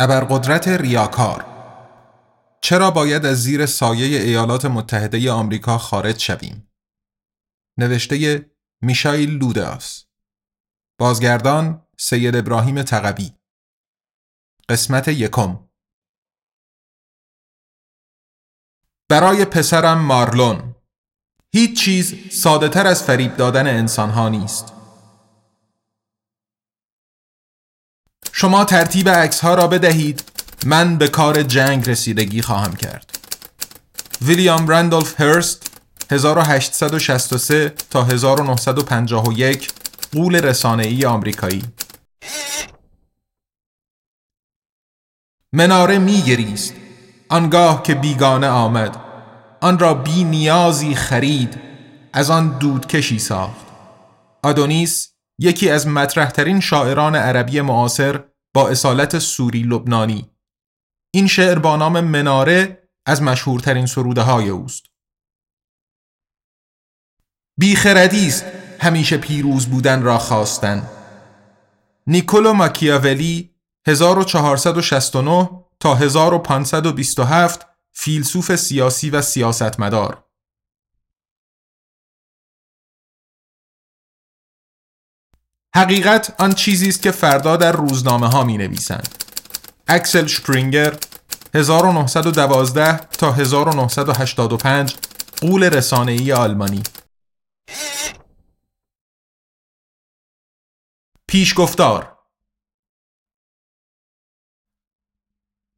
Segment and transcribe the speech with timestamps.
[0.00, 1.46] ابرقدرت ریاکار.
[2.60, 6.70] چرا باید از زیر سایه ایالات متحده آمریکا خارج شویم؟
[7.78, 8.50] نوشته
[8.82, 10.04] میشایل لوداس.
[10.98, 13.32] بازگردان سید ابراهیم تقوی.
[14.68, 15.68] قسمت یکم.
[19.08, 20.74] برای پسرم مارلون.
[21.52, 24.77] هیچ چیز ساده تر از فریب دادن انسان ها نیست.
[28.40, 30.24] شما ترتیب عکس ها را بدهید.
[30.66, 33.18] من به کار جنگ رسیدگی خواهم کرد.
[34.22, 35.70] ویلیام رندولف هرست
[36.10, 39.68] 1863 تا 1951
[40.12, 41.62] قول رسانه‌ای آمریکایی.
[45.52, 46.74] مناره میگریست.
[47.28, 48.96] آنگاه که بیگانه آمد
[49.60, 51.60] آن را بی نیازی خرید
[52.12, 53.66] از آن دودکشی ساخت.
[54.42, 60.30] آدونیس یکی از مطرحترین شاعران عربی معاصر با اصالت سوری لبنانی.
[61.14, 64.86] این شعر با نام مناره از مشهورترین سروده های اوست
[67.58, 68.44] بیخردی است
[68.80, 70.90] همیشه پیروز بودن را خواستن.
[72.06, 73.54] نیکولو ماکیاولی
[73.86, 80.27] 1469 تا 1527 فیلسوف سیاسی و سیاستمدار.
[85.74, 89.24] حقیقت آن چیزی است که فردا در روزنامه ها می نویسند.
[89.88, 90.98] اکسل شپرینگر
[91.54, 94.96] 1912 تا 1985
[95.40, 96.82] قول رسانه‌ای آلمانی.
[101.28, 102.18] پیشگفتار.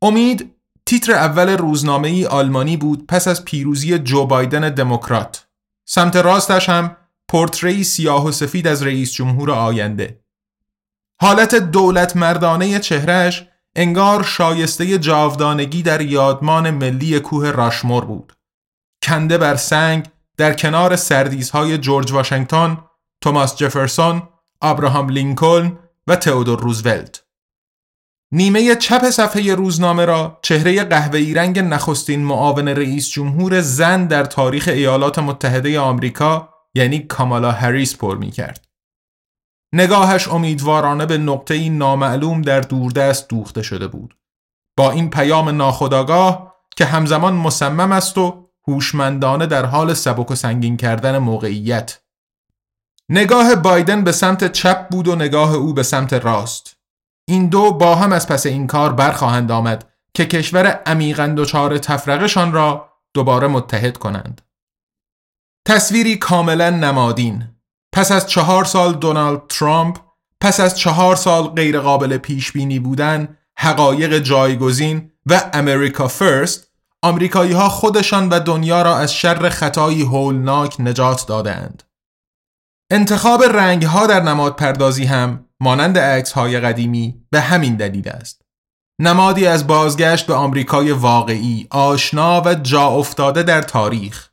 [0.03, 5.49] امید تیتر اول روزنامه آلمانی بود پس از پیروزی جو بایدن دموکرات.
[5.89, 6.97] سمت راستش هم
[7.31, 10.25] پورتری سیاه و سفید از رئیس جمهور آینده.
[11.21, 13.47] حالت دولت مردانه چهرهش
[13.77, 18.33] انگار شایسته جاودانگی در یادمان ملی کوه راشمور بود.
[19.03, 22.79] کنده بر سنگ در کنار سردیزهای جورج واشنگتن،
[23.21, 24.23] توماس جفرسون،
[24.63, 27.23] ابراهام لینکلن و تئودور روزولت.
[28.33, 34.69] نیمه چپ صفحه روزنامه را چهره قهوه‌ای رنگ نخستین معاون رئیس جمهور زن در تاریخ
[34.69, 38.69] ایالات متحده آمریکا یعنی کامالا هریس پر می کرد.
[39.75, 44.17] نگاهش امیدوارانه به نقطه نامعلوم در دوردست دوخته شده بود.
[44.77, 50.77] با این پیام ناخداگاه که همزمان مصمم است و هوشمندانه در حال سبک و سنگین
[50.77, 52.01] کردن موقعیت.
[53.09, 56.77] نگاه بایدن به سمت چپ بود و نگاه او به سمت راست.
[57.29, 62.53] این دو با هم از پس این کار برخواهند آمد که کشور عمیقا دچار تفرقشان
[62.53, 64.41] را دوباره متحد کنند.
[65.67, 67.49] تصویری کاملا نمادین
[67.93, 69.99] پس از چهار سال دونالد ترامپ
[70.41, 76.71] پس از چهار سال غیرقابل پیش بینی بودن حقایق جایگزین و امریکا فرست
[77.03, 81.83] آمریکایی ها خودشان و دنیا را از شر خطایی هولناک نجات دادند.
[82.91, 88.43] انتخاب رنگ ها در نماد پردازی هم مانند عکس های قدیمی به همین دلیل است.
[89.01, 94.30] نمادی از بازگشت به آمریکای واقعی، آشنا و جا افتاده در تاریخ.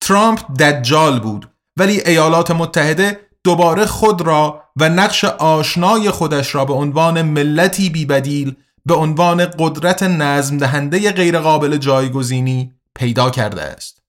[0.00, 6.72] ترامپ دجال بود ولی ایالات متحده دوباره خود را و نقش آشنای خودش را به
[6.72, 14.02] عنوان ملتی بیبدیل به عنوان قدرت نظم دهنده غیرقابل جایگزینی پیدا کرده است.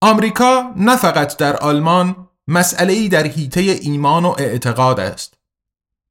[0.00, 5.34] آمریکا نه فقط در آلمان مسئله ای در حیطه ایمان و اعتقاد است.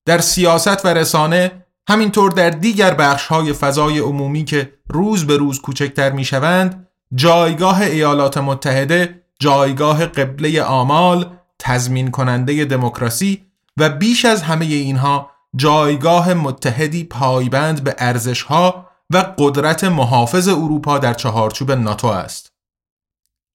[0.05, 5.61] در سیاست و رسانه همینطور در دیگر بخش های فضای عمومی که روز به روز
[5.61, 13.45] کوچکتر می شوند جایگاه ایالات متحده جایگاه قبله آمال تضمین کننده دموکراسی
[13.77, 21.13] و بیش از همه اینها جایگاه متحدی پایبند به ارزشها و قدرت محافظ اروپا در
[21.13, 22.51] چهارچوب ناتو است.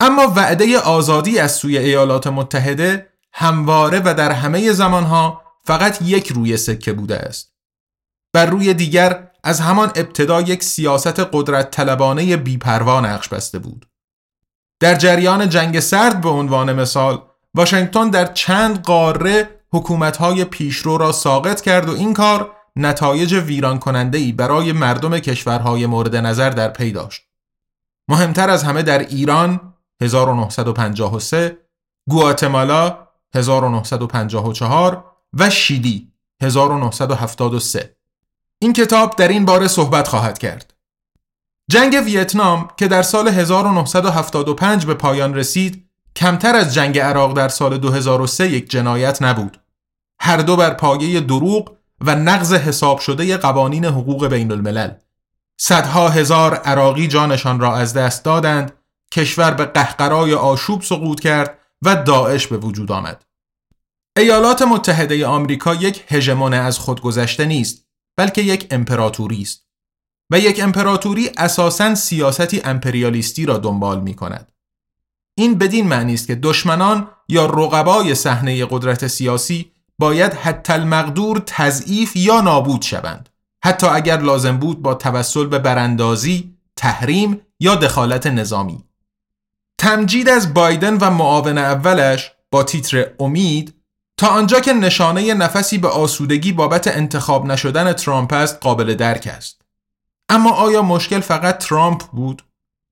[0.00, 6.56] اما وعده آزادی از سوی ایالات متحده همواره و در همه زمانها فقط یک روی
[6.56, 7.52] سکه بوده است.
[8.32, 13.87] بر روی دیگر از همان ابتدا یک سیاست قدرت طلبانه بیپروا نقش بسته بود.
[14.81, 17.23] در جریان جنگ سرد به عنوان مثال
[17.55, 24.19] واشنگتن در چند قاره حکومتهای پیشرو را ساقط کرد و این کار نتایج ویران کننده
[24.19, 27.23] ای برای مردم کشورهای مورد نظر در پی داشت.
[28.08, 31.58] مهمتر از همه در ایران 1953
[32.08, 32.99] گواتمالا
[33.35, 36.12] 1954 و شیلی
[36.43, 37.97] 1973
[38.58, 40.74] این کتاب در این باره صحبت خواهد کرد.
[41.70, 47.78] جنگ ویتنام که در سال 1975 به پایان رسید کمتر از جنگ عراق در سال
[47.78, 49.60] 2003 یک جنایت نبود.
[50.20, 54.90] هر دو بر پایه دروغ و نقض حساب شده قوانین حقوق بین الملل.
[55.60, 58.72] صدها هزار عراقی جانشان را از دست دادند
[59.12, 63.24] کشور به قهقرای آشوب سقوط کرد و داعش به وجود آمد.
[64.16, 67.86] ایالات متحده آمریکا یک هژمون از خودگذشته نیست
[68.16, 69.66] بلکه یک امپراتوری است
[70.31, 74.52] و یک امپراتوری اساساً سیاستی امپریالیستی را دنبال می کند.
[75.34, 82.16] این بدین معنی است که دشمنان یا رقبای صحنه قدرت سیاسی باید حتی المقدور تضعیف
[82.16, 83.28] یا نابود شوند
[83.64, 88.84] حتی اگر لازم بود با توسل به براندازی، تحریم یا دخالت نظامی.
[89.78, 93.75] تمجید از بایدن و معاون اولش با تیتر امید
[94.16, 99.62] تا آنجا که نشانه نفسی به آسودگی بابت انتخاب نشدن ترامپ است قابل درک است.
[100.28, 102.43] اما آیا مشکل فقط ترامپ بود؟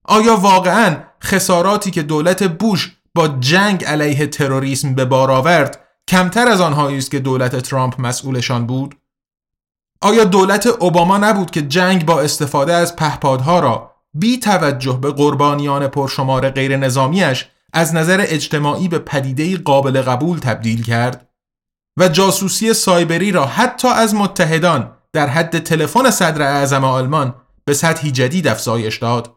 [0.05, 6.61] آیا واقعا خساراتی که دولت بوش با جنگ علیه تروریسم به بار آورد کمتر از
[6.61, 8.95] آنهایی است که دولت ترامپ مسئولشان بود؟
[10.01, 15.89] آیا دولت اوباما نبود که جنگ با استفاده از پهپادها را بی توجه به قربانیان
[15.89, 21.29] پرشمار غیر نظامیش از نظر اجتماعی به پدیده قابل قبول تبدیل کرد
[21.97, 27.35] و جاسوسی سایبری را حتی از متحدان در حد تلفن صدر اعظم آلمان
[27.65, 29.37] به سطحی جدید افزایش داد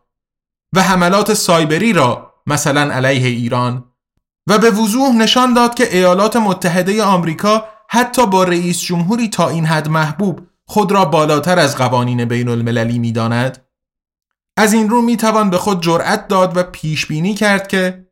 [0.74, 3.92] و حملات سایبری را مثلا علیه ایران
[4.48, 9.66] و به وضوح نشان داد که ایالات متحده آمریکا حتی با رئیس جمهوری تا این
[9.66, 13.66] حد محبوب خود را بالاتر از قوانین بین المللی می داند.
[14.58, 18.05] از این رو می توان به خود جرأت داد و پیش بینی کرد که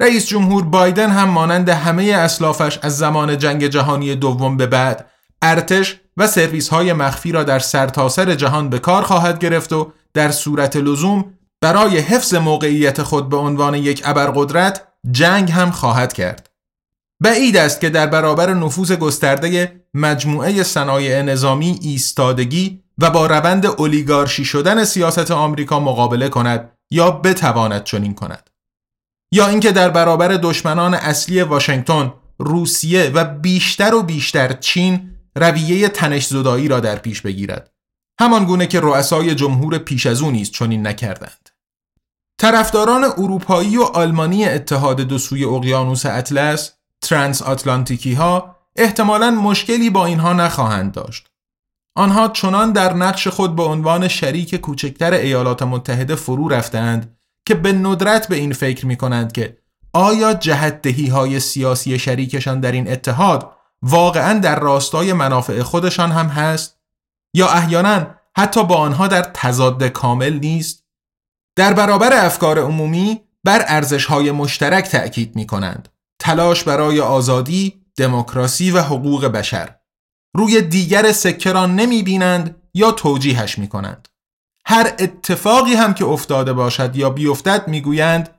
[0.00, 5.10] رئیس جمهور بایدن هم مانند همه اسلافش از زمان جنگ جهانی دوم به بعد
[5.42, 10.30] ارتش و سرویس های مخفی را در سرتاسر جهان به کار خواهد گرفت و در
[10.30, 11.24] صورت لزوم
[11.60, 16.50] برای حفظ موقعیت خود به عنوان یک ابرقدرت جنگ هم خواهد کرد.
[17.22, 24.44] بعید است که در برابر نفوذ گسترده مجموعه صنایع نظامی ایستادگی و با روند اولیگارشی
[24.44, 28.50] شدن سیاست آمریکا مقابله کند یا بتواند چنین کند.
[29.32, 36.26] یا اینکه در برابر دشمنان اصلی واشنگتن، روسیه و بیشتر و بیشتر چین رویه تنش
[36.26, 37.70] زدایی را در پیش بگیرد.
[38.20, 41.50] همان گونه که رؤسای جمهور پیش از او نیز چنین نکردند.
[42.38, 50.06] طرفداران اروپایی و آلمانی اتحاد دو سوی اقیانوس اطلس ترانس آتلانتیکی ها احتمالا مشکلی با
[50.06, 51.26] اینها نخواهند داشت.
[51.96, 57.17] آنها چنان در نقش خود به عنوان شریک کوچکتر ایالات متحده فرو رفتند
[57.48, 59.58] که به ندرت به این فکر می کنند که
[59.92, 63.52] آیا جهتدهی های سیاسی شریکشان در این اتحاد
[63.82, 66.78] واقعا در راستای منافع خودشان هم هست؟
[67.34, 68.06] یا احیانا
[68.36, 70.84] حتی با آنها در تضاد کامل نیست؟
[71.56, 75.88] در برابر افکار عمومی بر ارزش های مشترک تأکید می کنند
[76.20, 79.74] تلاش برای آزادی، دموکراسی و حقوق بشر.
[80.36, 84.08] روی دیگر سکه را نمی بینند یا توجیهش می کنند
[84.70, 88.30] هر اتفاقی هم که افتاده باشد یا بیفتد می‌گویند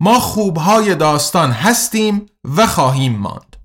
[0.00, 2.26] ما خوبهای داستان هستیم
[2.56, 3.56] و خواهیم ماند.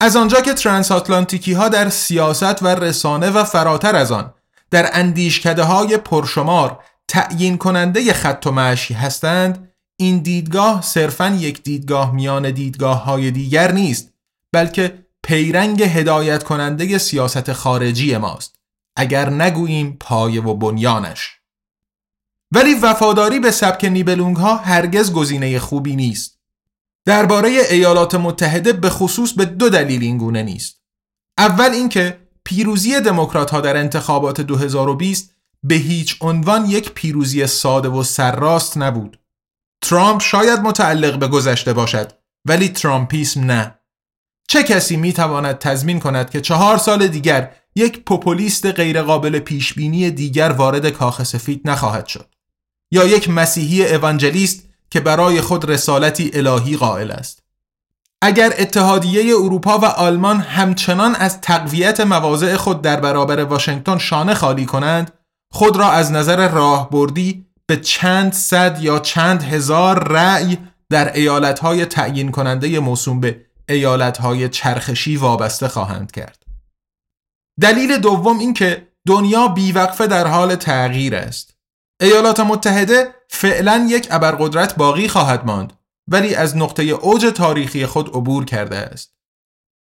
[0.00, 4.34] از آنجا که ترانس آتلانتیکی ها در سیاست و رسانه و فراتر از آن
[4.70, 12.14] در اندیشکده های پرشمار تعیین کننده خط و معشی هستند این دیدگاه صرفا یک دیدگاه
[12.14, 14.12] میان دیدگاه های دیگر نیست
[14.52, 18.56] بلکه پیرنگ هدایت کننده سیاست خارجی ماست
[18.96, 21.39] اگر نگوییم پایه و بنیانش.
[22.52, 26.38] ولی وفاداری به سبک نیبلونگ ها هرگز گزینه خوبی نیست.
[27.04, 30.80] درباره ایالات متحده به خصوص به دو دلیل این گونه نیست.
[31.38, 38.02] اول اینکه پیروزی دموکرات ها در انتخابات 2020 به هیچ عنوان یک پیروزی ساده و
[38.02, 39.18] سرراست نبود.
[39.82, 42.12] ترامپ شاید متعلق به گذشته باشد
[42.44, 43.74] ولی ترامپیسم نه.
[44.48, 50.52] چه کسی می تواند تضمین کند که چهار سال دیگر یک پوپولیست غیرقابل پیشبینی دیگر
[50.52, 52.34] وارد کاخ سفید نخواهد شد؟
[52.90, 57.42] یا یک مسیحی اوانجلیست که برای خود رسالتی الهی قائل است
[58.22, 64.66] اگر اتحادیه اروپا و آلمان همچنان از تقویت مواضع خود در برابر واشنگتن شانه خالی
[64.66, 65.12] کنند
[65.52, 70.58] خود را از نظر راهبردی به چند صد یا چند هزار رأی
[70.90, 76.42] در ایالتهای تعیین کننده موسوم به ایالتهای چرخشی وابسته خواهند کرد
[77.60, 81.49] دلیل دوم این که دنیا بیوقفه در حال تغییر است.
[82.00, 85.72] ایالات متحده فعلا یک ابرقدرت باقی خواهد ماند
[86.08, 89.14] ولی از نقطه اوج تاریخی خود عبور کرده است.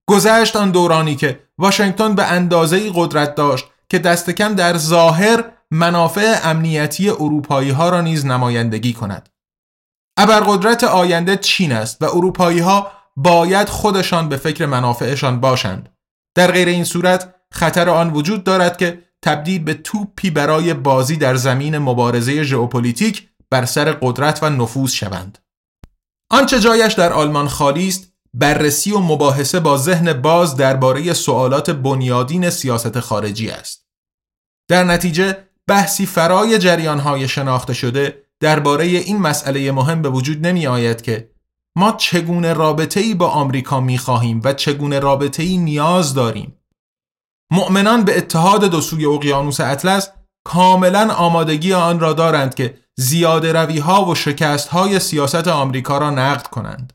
[0.09, 6.39] گذشت آن دورانی که واشنگتن به اندازه قدرت داشت که دست کم در ظاهر منافع
[6.43, 9.29] امنیتی اروپایی ها را نیز نمایندگی کند.
[10.17, 15.89] ابرقدرت آینده چین است و اروپایی ها باید خودشان به فکر منافعشان باشند.
[16.35, 21.35] در غیر این صورت خطر آن وجود دارد که تبدیل به توپی برای بازی در
[21.35, 25.37] زمین مبارزه ژئوپلیتیک بر سر قدرت و نفوذ شوند.
[26.31, 32.49] آنچه جایش در آلمان خالی است بررسی و مباحثه با ذهن باز درباره سوالات بنیادین
[32.49, 33.87] سیاست خارجی است.
[34.69, 35.37] در نتیجه
[35.67, 41.29] بحثی فرای جریانهای شناخته شده درباره این مسئله مهم به وجود نمی آید که
[41.77, 46.57] ما چگونه رابطه ای با آمریکا می خواهیم و چگونه رابطه ای نیاز داریم.
[47.53, 50.09] مؤمنان به اتحاد دو سوی اقیانوس اطلس
[50.43, 56.09] کاملا آمادگی آن را دارند که زیاده روی ها و شکست های سیاست آمریکا را
[56.09, 56.93] نقد کنند.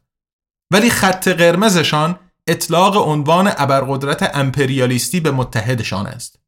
[0.71, 6.39] ولی خط قرمزشان اطلاق عنوان ابرقدرت امپریالیستی به متحدشان است.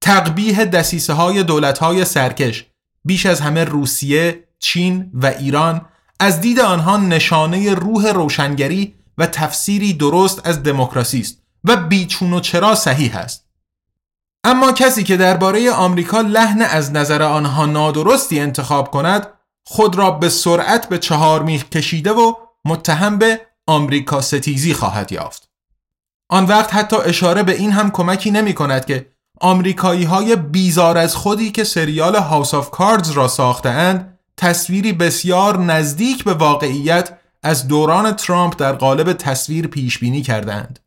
[0.00, 2.66] تقبیه دسیسه های دولت های سرکش
[3.04, 5.86] بیش از همه روسیه، چین و ایران
[6.20, 12.40] از دید آنها نشانه روح روشنگری و تفسیری درست از دموکراسی است و بیچون و
[12.40, 13.46] چرا صحیح است.
[14.44, 19.26] اما کسی که درباره آمریکا لحن از نظر آنها نادرستی انتخاب کند
[19.64, 25.48] خود را به سرعت به چهار میخ کشیده و متهم به آمریکا ستیزی خواهد یافت.
[26.28, 31.16] آن وقت حتی اشاره به این هم کمکی نمی کند که آمریکایی های بیزار از
[31.16, 38.12] خودی که سریال House of Cards را ساخته‌اند تصویری بسیار نزدیک به واقعیت از دوران
[38.12, 40.78] ترامپ در قالب تصویر پیش بینی کردند.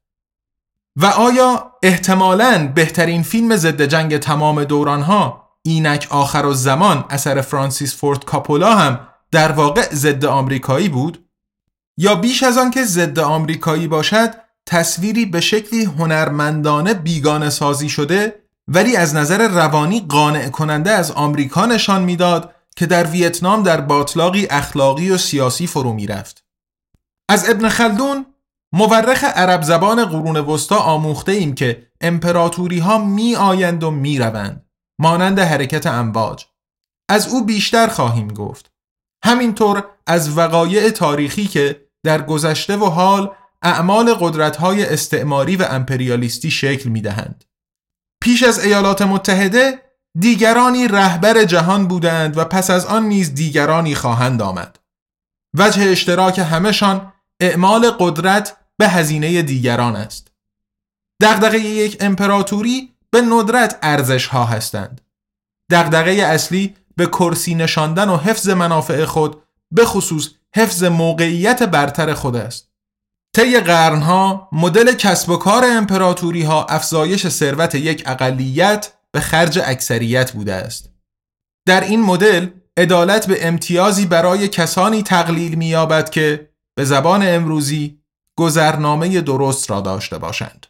[0.96, 8.76] و آیا احتمالاً بهترین فیلم ضد جنگ تمام دورانها اینک آخرالزمان اثر فرانسیس فورد کاپولا
[8.76, 9.00] هم
[9.32, 11.26] در واقع ضد آمریکایی بود؟
[11.98, 14.34] یا بیش از آن که ضد آمریکایی باشد
[14.66, 18.36] تصویری به شکلی هنرمندانه بیگانه سازی شده
[18.68, 24.48] ولی از نظر روانی قانع کننده از آمریکا نشان می‌داد که در ویتنام در باطلاقی
[24.50, 26.44] اخلاقی و سیاسی فرو می‌رفت.
[27.30, 28.26] از ابن خلدون
[28.76, 34.66] مورخ عرب زبان قرون وسطا آموخته ایم که امپراتوری ها می آیند و می روند
[35.00, 36.46] مانند حرکت امواج
[37.10, 38.72] از او بیشتر خواهیم گفت
[39.26, 46.52] همینطور از وقایع تاریخی که در گذشته و حال اعمال قدرت های استعماری و امپریالیستی
[46.52, 47.44] شکل می دهند.
[48.24, 49.82] پیش از ایالات متحده
[50.20, 54.80] دیگرانی رهبر جهان بودند و پس از آن نیز دیگرانی خواهند آمد.
[55.58, 60.32] وجه اشتراک همهشان اعمال قدرت به هزینه دیگران است.
[61.22, 65.02] دغدغه یک امپراتوری به ندرت ارزش ها هستند.
[65.72, 72.36] دغدغه اصلی به کرسی نشاندن و حفظ منافع خود به خصوص حفظ موقعیت برتر خود
[72.36, 72.72] است.
[73.36, 80.32] طی قرنها مدل کسب و کار امپراتوری ها افزایش ثروت یک اقلیت به خرج اکثریت
[80.32, 80.90] بوده است.
[81.68, 88.00] در این مدل عدالت به امتیازی برای کسانی تقلیل می‌یابد که به زبان امروزی
[88.36, 90.68] گذرنامه درست را داشته باشند.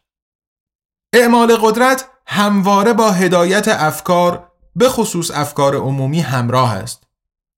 [1.14, 7.04] اعمال قدرت همواره با هدایت افکار به خصوص افکار عمومی همراه است.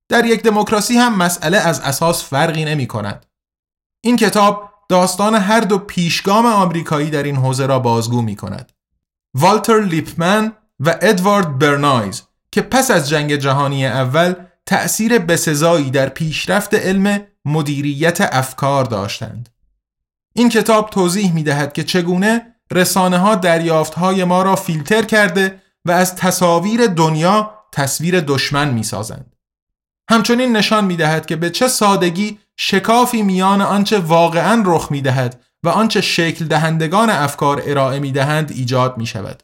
[0.09, 3.25] در یک دموکراسی هم مسئله از اساس فرقی نمی کند.
[4.01, 8.71] این کتاب داستان هر دو پیشگام آمریکایی در این حوزه را بازگو می کند.
[9.35, 14.33] والتر لیپمن و ادوارد برنایز که پس از جنگ جهانی اول
[14.65, 19.49] تأثیر بسزایی در پیشرفت علم مدیریت افکار داشتند.
[20.37, 25.61] این کتاب توضیح می دهد که چگونه رسانه ها دریافت های ما را فیلتر کرده
[25.85, 29.35] و از تصاویر دنیا تصویر دشمن می سازند.
[30.09, 35.41] همچنین نشان می دهد که به چه سادگی شکافی میان آنچه واقعا رخ می دهد
[35.63, 39.43] و آنچه شکل دهندگان افکار ارائه می دهند ایجاد می شود.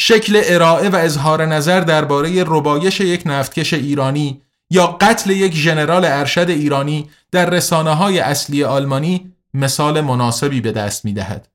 [0.00, 6.50] شکل ارائه و اظهار نظر درباره ربایش یک نفتکش ایرانی یا قتل یک ژنرال ارشد
[6.50, 11.48] ایرانی در رسانه های اصلی آلمانی مثال مناسبی به دست می دهد.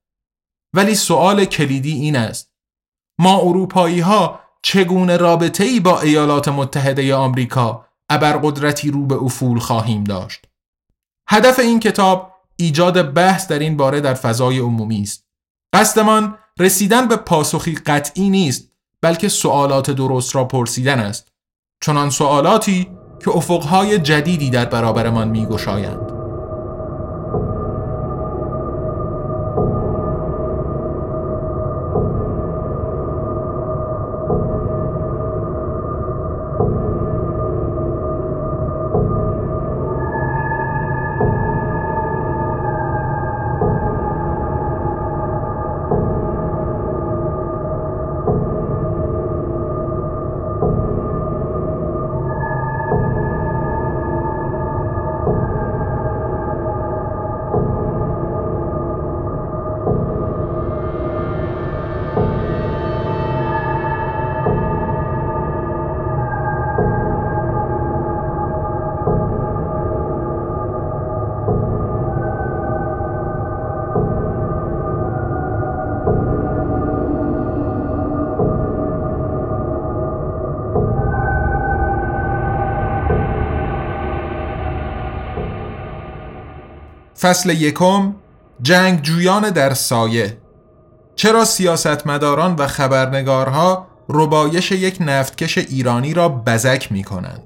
[0.73, 2.51] ولی سوال کلیدی این است.
[3.19, 10.03] ما اروپایی ها چگونه رابطه ای با ایالات متحده آمریکا ابرقدرتی رو به افول خواهیم
[10.03, 10.45] داشت؟
[11.29, 15.25] هدف این کتاب ایجاد بحث در این باره در فضای عمومی است.
[15.73, 18.71] قصدمان رسیدن به پاسخی قطعی نیست
[19.01, 21.31] بلکه سوالات درست را پرسیدن است.
[21.81, 22.89] چنان سوالاتی
[23.23, 26.12] که افقهای جدیدی در برابرمان میگشایند.
[87.23, 88.15] فصل یکم
[88.61, 90.37] جنگجویان در سایه
[91.15, 97.43] چرا سیاستمداران و خبرنگارها ربایش یک نفتکش ایرانی را بزک می کنند؟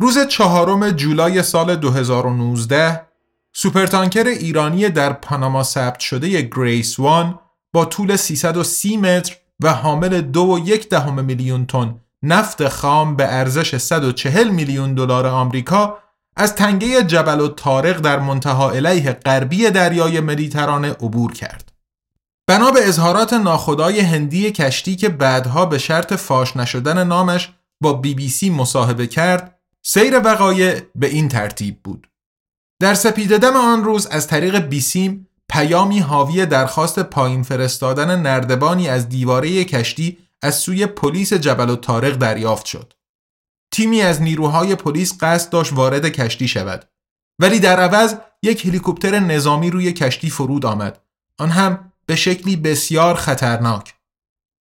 [0.00, 3.06] روز چهارم جولای سال 2019
[3.52, 7.38] supertanker ایرانی در پاناما ثبت شده Grace One
[7.72, 13.34] با طول 330 متر و حامل دو و یک دهم میلیون تن نفت خام به
[13.34, 15.98] ارزش 140 میلیون دلار آمریکا
[16.36, 21.72] از تنگه جبل‌الطارق در منتهی‌الیه غربی دریای مدیترانه عبور کرد.
[22.48, 28.14] بنا به اظهارات ناخدای هندی کشتی که بعدها به شرط فاش نشدن نامش با بی
[28.14, 32.10] بی سی مصاحبه کرد، سیر وقایع به این ترتیب بود.
[32.80, 39.64] در سپیددم آن روز از طریق بیسیم پیامی حاوی درخواست پایین فرستادن نردبانی از دیواره
[39.64, 42.92] کشتی از سوی پلیس جبل و تارق دریافت شد.
[43.70, 46.88] تیمی از نیروهای پلیس قصد داشت وارد کشتی شود.
[47.38, 51.00] ولی در عوض یک هلیکوپتر نظامی روی کشتی فرود آمد.
[51.38, 53.94] آن هم به شکلی بسیار خطرناک.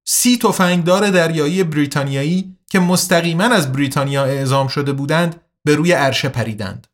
[0.09, 6.87] سی تفنگدار دریایی بریتانیایی که مستقیما از بریتانیا اعزام شده بودند به روی عرشه پریدند.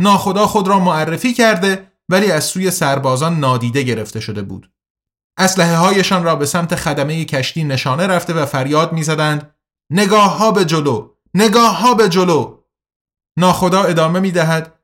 [0.00, 4.70] ناخدا خود را معرفی کرده ولی از سوی سربازان نادیده گرفته شده بود.
[5.38, 9.54] اسلحه هایشان را به سمت خدمه کشتی نشانه رفته و فریاد می‌زدند
[9.90, 12.58] نگاه ها به جلو نگاه ها به جلو
[13.38, 14.80] ناخدا ادامه می دهد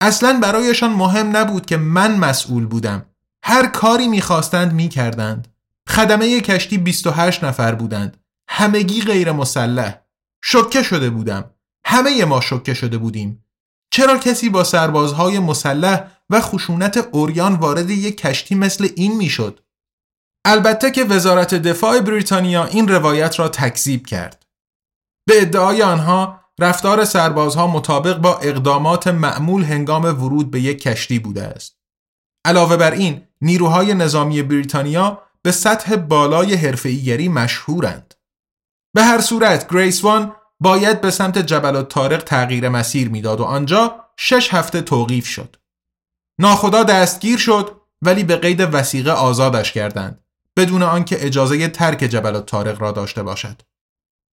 [0.00, 3.06] اصلا برایشان مهم نبود که من مسئول بودم
[3.44, 5.55] هر کاری می‌خواستند می‌کردند
[5.88, 8.16] خدمه کشتی 28 نفر بودند.
[8.48, 10.00] همگی غیر مسلح.
[10.44, 11.50] شکه شده بودم.
[11.86, 13.44] همه ما شکه شده بودیم.
[13.90, 19.60] چرا کسی با سربازهای مسلح و خشونت اوریان وارد یک کشتی مثل این می‌شد؟
[20.44, 24.46] البته که وزارت دفاع بریتانیا این روایت را تکذیب کرد.
[25.28, 31.42] به ادعای آنها رفتار سربازها مطابق با اقدامات معمول هنگام ورود به یک کشتی بوده
[31.42, 31.76] است.
[32.44, 38.14] علاوه بر این نیروهای نظامی بریتانیا به سطح بالای حرفه‌ایگری مشهورند
[38.94, 44.04] به هر صورت گریس وان باید به سمت جبل تارق تغییر مسیر می‌داد و آنجا
[44.16, 45.56] شش هفته توقیف شد.
[46.40, 50.24] ناخدا دستگیر شد ولی به قید وسیقه آزادش کردند
[50.56, 53.62] بدون آنکه اجازه ترک جبل تارق را داشته باشد.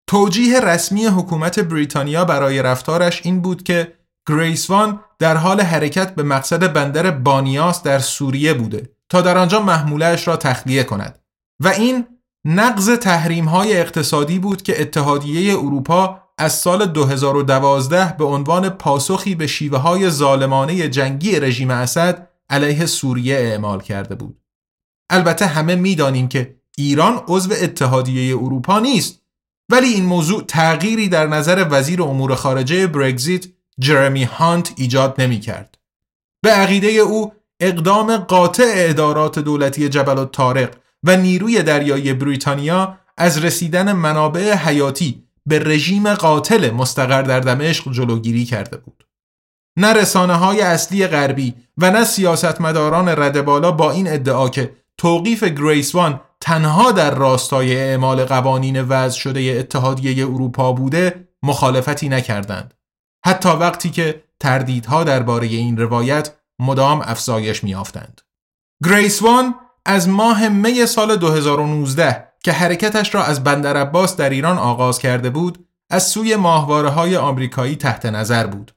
[0.07, 3.93] توجیه رسمی حکومت بریتانیا برای رفتارش این بود که
[4.29, 9.59] گریس وان در حال حرکت به مقصد بندر بانیاس در سوریه بوده تا در آنجا
[9.59, 11.19] محمولهش را تخلیه کند
[11.59, 12.05] و این
[12.45, 19.47] نقض تحریم های اقتصادی بود که اتحادیه اروپا از سال 2012 به عنوان پاسخی به
[19.47, 24.39] شیوه های ظالمانه جنگی رژیم اسد علیه سوریه اعمال کرده بود.
[25.09, 29.21] البته همه می‌دانیم که ایران عضو اتحادیه اروپا نیست
[29.71, 33.45] ولی این موضوع تغییری در نظر وزیر امور خارجه برگزیت
[33.79, 35.77] جرمی هانت ایجاد نمی کرد.
[36.41, 43.45] به عقیده او اقدام قاطع ادارات دولتی جبل و تارق و نیروی دریایی بریتانیا از
[43.45, 49.03] رسیدن منابع حیاتی به رژیم قاتل مستقر در دمشق جلوگیری کرده بود.
[49.77, 55.43] نه رسانه های اصلی غربی و نه سیاستمداران رد بالا با این ادعا که توقیف
[55.43, 62.73] گریسوان تنها در راستای اعمال قوانین وضع شده اتحادیه اروپا بوده مخالفتی نکردند.
[63.25, 66.31] حتی وقتی که تردیدها درباره این روایت
[66.63, 68.21] مدام افزایش میافتند.
[68.83, 74.99] گریسوان از ماه می سال 2019 که حرکتش را از بندر عباس در ایران آغاز
[74.99, 78.75] کرده بود از سوی ماهواره های آمریکایی تحت نظر بود.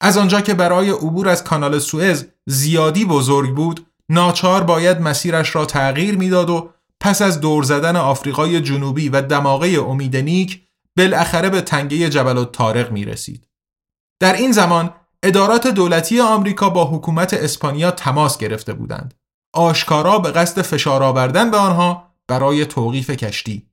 [0.00, 5.66] از آنجا که برای عبور از کانال سوئز زیادی بزرگ بود ناچار باید مسیرش را
[5.66, 10.60] تغییر می‌داد و پس از دور زدن آفریقای جنوبی و دماغه امید نیک
[10.96, 13.48] بالاخره به تنگه جبل و تارق می رسید.
[14.20, 19.14] در این زمان ادارات دولتی آمریکا با حکومت اسپانیا تماس گرفته بودند.
[19.54, 23.66] آشکارا به قصد فشار آوردن به آنها برای توقیف کشتی.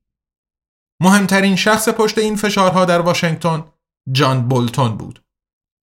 [1.01, 3.65] مهمترین شخص پشت این فشارها در واشنگتن
[4.12, 5.23] جان بولتون بود.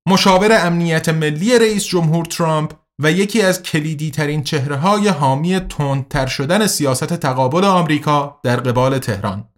[0.10, 6.26] مشاور امنیت ملی رئیس جمهور ترامپ و یکی از کلیدی ترین چهره های حامی تندتر
[6.26, 9.50] شدن سیاست تقابل آمریکا در قبال تهران.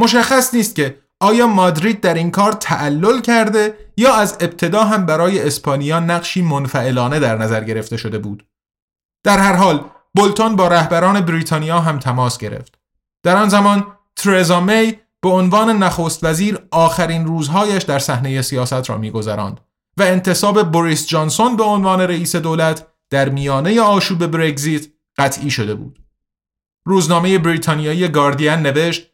[0.00, 5.46] مشخص نیست که آیا مادرید در این کار تعلل کرده یا از ابتدا هم برای
[5.46, 8.46] اسپانیا نقشی منفعلانه در نظر گرفته شده بود
[9.24, 12.78] در هر حال بولتون با رهبران بریتانیا هم تماس گرفت
[13.22, 18.98] در آن زمان ترزا می به عنوان نخست وزیر آخرین روزهایش در صحنه سیاست را
[18.98, 19.60] میگذراند
[19.96, 24.86] و انتصاب بوریس جانسون به عنوان رئیس دولت در میانه آشوب برگزیت
[25.18, 25.98] قطعی شده بود.
[26.84, 29.09] روزنامه بریتانیایی گاردین نوشت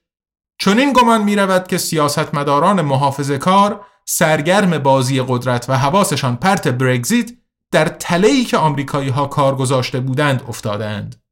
[0.59, 7.31] چنین گمان می رود که سیاستمداران محافظ کار سرگرم بازی قدرت و حواسشان پرت برگزیت
[7.73, 11.23] در تلهی که آمریکایی ها کار گذاشته بودند افتادند.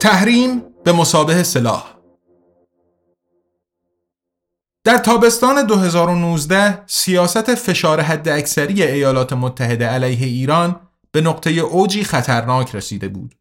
[0.00, 1.84] تحریم به مسابه سلاح
[4.84, 10.80] در تابستان 2019 سیاست فشار حد اکثری ایالات متحده علیه ایران
[11.12, 13.34] به نقطه اوجی خطرناک رسیده بود.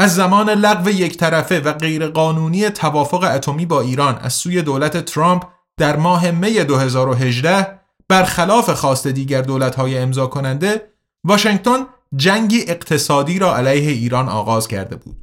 [0.00, 5.44] از زمان لغو یک طرفه و غیرقانونی توافق اتمی با ایران از سوی دولت ترامپ
[5.76, 10.92] در ماه می 2018 برخلاف خواست دیگر دولت‌های امضا کننده
[11.24, 15.16] واشنگتن جنگی اقتصادی را علیه ایران آغاز کرده بود.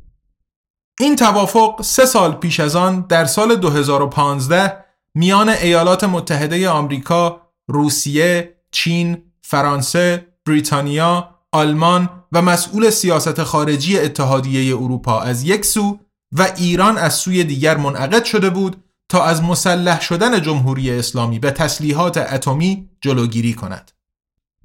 [1.00, 4.86] این توافق سه سال پیش از آن در سال 2015
[5.16, 15.20] میان ایالات متحده آمریکا، روسیه، چین، فرانسه، بریتانیا، آلمان و مسئول سیاست خارجی اتحادیه اروپا
[15.20, 16.00] از یک سو
[16.32, 21.52] و ایران از سوی دیگر منعقد شده بود تا از مسلح شدن جمهوری اسلامی به
[21.52, 23.92] تسلیحات اتمی جلوگیری کند.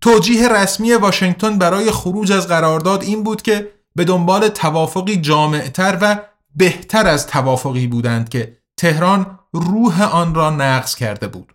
[0.00, 6.16] توجیه رسمی واشنگتن برای خروج از قرارداد این بود که به دنبال توافقی جامعتر و
[6.56, 11.54] بهتر از توافقی بودند که تهران روح آن را نقض کرده بود.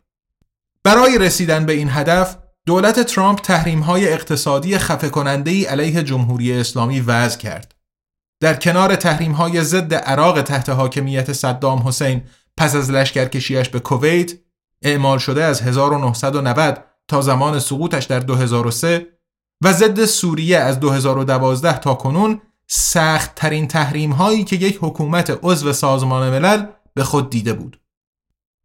[0.84, 6.54] برای رسیدن به این هدف دولت ترامپ تحریم های اقتصادی خفه کننده ای علیه جمهوری
[6.54, 7.76] اسلامی وضع کرد.
[8.42, 12.24] در کنار تحریم های ضد عراق تحت حاکمیت صدام حسین
[12.58, 14.34] پس از لشکرکشیش به کویت
[14.82, 19.08] اعمال شده از 1990 تا زمان سقوطش در 2003
[19.64, 25.74] و ضد سوریه از 2012 تا کنون سخت ترین تحریم هایی که یک حکومت عضو
[25.74, 27.80] سازمان ملل به خود دیده بود.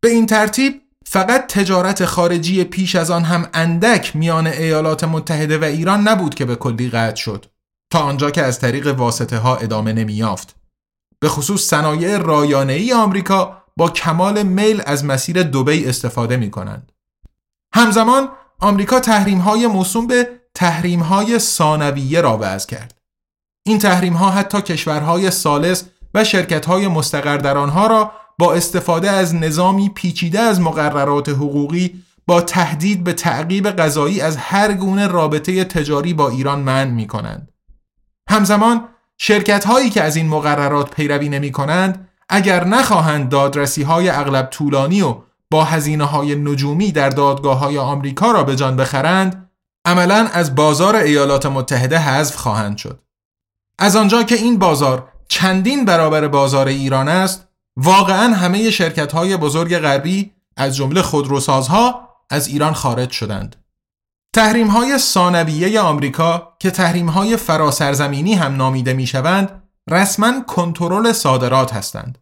[0.02, 0.82] به این ترتیب
[1.12, 6.44] فقط تجارت خارجی پیش از آن هم اندک میان ایالات متحده و ایران نبود که
[6.44, 7.46] به کلی قطع شد
[7.92, 10.56] تا آنجا که از طریق واسطه ها ادامه نمیافت.
[11.20, 16.92] به خصوص صنایع رایانه ای آمریکا با کمال میل از مسیر دوبی استفاده می کنند.
[17.74, 22.98] همزمان آمریکا تحریم های موسوم به تحریم های ثانویه را وضع کرد.
[23.66, 29.10] این تحریم ها حتی کشورهای سالس و شرکت های مستقر در آنها را با استفاده
[29.10, 35.64] از نظامی پیچیده از مقررات حقوقی با تهدید به تعقیب غذایی از هر گونه رابطه
[35.64, 37.52] تجاری با ایران منع می کنند.
[38.30, 44.46] همزمان شرکت هایی که از این مقررات پیروی نمی کنند اگر نخواهند دادرسی های اغلب
[44.50, 45.16] طولانی و
[45.50, 49.50] با هزینه های نجومی در دادگاه های آمریکا را به جان بخرند
[49.84, 53.00] عملا از بازار ایالات متحده حذف خواهند شد.
[53.78, 57.49] از آنجا که این بازار چندین برابر بازار ایران است
[57.82, 63.56] واقعا همه شرکت های بزرگ غربی از جمله خودروسازها از ایران خارج شدند.
[64.34, 71.74] تحریم های ثانویه آمریکا که تحریم های فراسرزمینی هم نامیده می شوند رسما کنترل صادرات
[71.74, 72.18] هستند.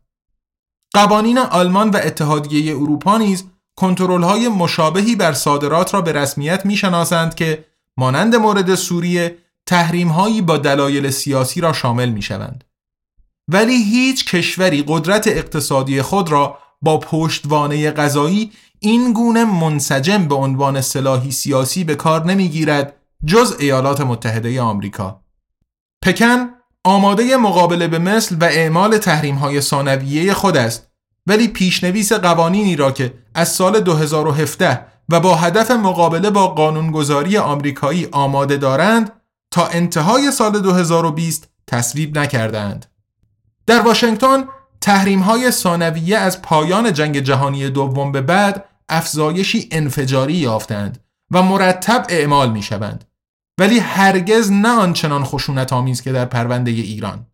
[0.94, 3.44] قوانین آلمان و اتحادیه اروپا نیز
[3.76, 7.64] کنترل های مشابهی بر صادرات را به رسمیت می شناسند که
[7.96, 12.64] مانند مورد سوریه تحریم هایی با دلایل سیاسی را شامل می شوند.
[13.48, 20.80] ولی هیچ کشوری قدرت اقتصادی خود را با پشتوانه غذایی این گونه منسجم به عنوان
[20.80, 25.20] سلاحی سیاسی به کار نمی‌گیرد جز ایالات متحده آمریکا.
[26.02, 26.48] پکن
[26.84, 30.88] آماده مقابله به مثل و اعمال تحریم های ثانویه خود است
[31.26, 38.08] ولی پیشنویس قوانینی را که از سال 2017 و با هدف مقابله با قانونگذاری آمریکایی
[38.12, 39.12] آماده دارند
[39.50, 42.86] تا انتهای سال 2020 تصویب نکردند.
[43.68, 44.44] در واشنگتن
[44.80, 52.06] تحریم های ثانویه از پایان جنگ جهانی دوم به بعد افزایشی انفجاری یافتند و مرتب
[52.08, 53.04] اعمال می شوند
[53.60, 57.26] ولی هرگز نه آنچنان خشونت آمیز که در پرونده ایران.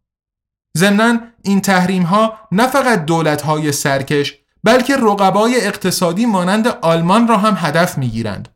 [0.78, 7.36] ضمنا این تحریم ها نه فقط دولت های سرکش بلکه رقبای اقتصادی مانند آلمان را
[7.36, 8.48] هم هدف می گیرند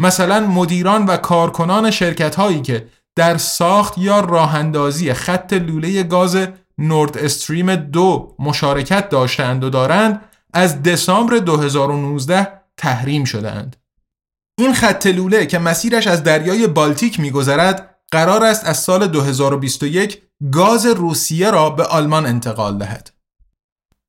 [0.00, 6.36] مثلا مدیران و کارکنان شرکت هایی که در ساخت یا راهندازی خط لوله گاز
[6.78, 10.20] نورد استریم دو مشارکت داشتند و دارند
[10.52, 13.76] از دسامبر 2019 تحریم شدند.
[14.58, 20.86] این خط لوله که مسیرش از دریای بالتیک میگذرد قرار است از سال 2021 گاز
[20.86, 23.10] روسیه را به آلمان انتقال دهد.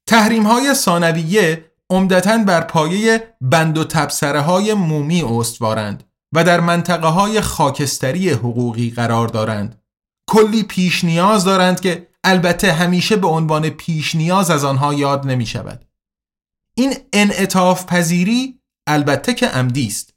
[0.07, 6.03] تحریم های ثانویه عمدتا بر پایه بند و تبصره های مومی استوارند
[6.33, 9.81] و در منطقه های خاکستری حقوقی قرار دارند.
[10.27, 15.45] کلی پیش نیاز دارند که البته همیشه به عنوان پیش نیاز از آنها یاد نمی
[15.45, 15.85] شود.
[16.75, 20.13] این انعطاف پذیری البته که عمدی است.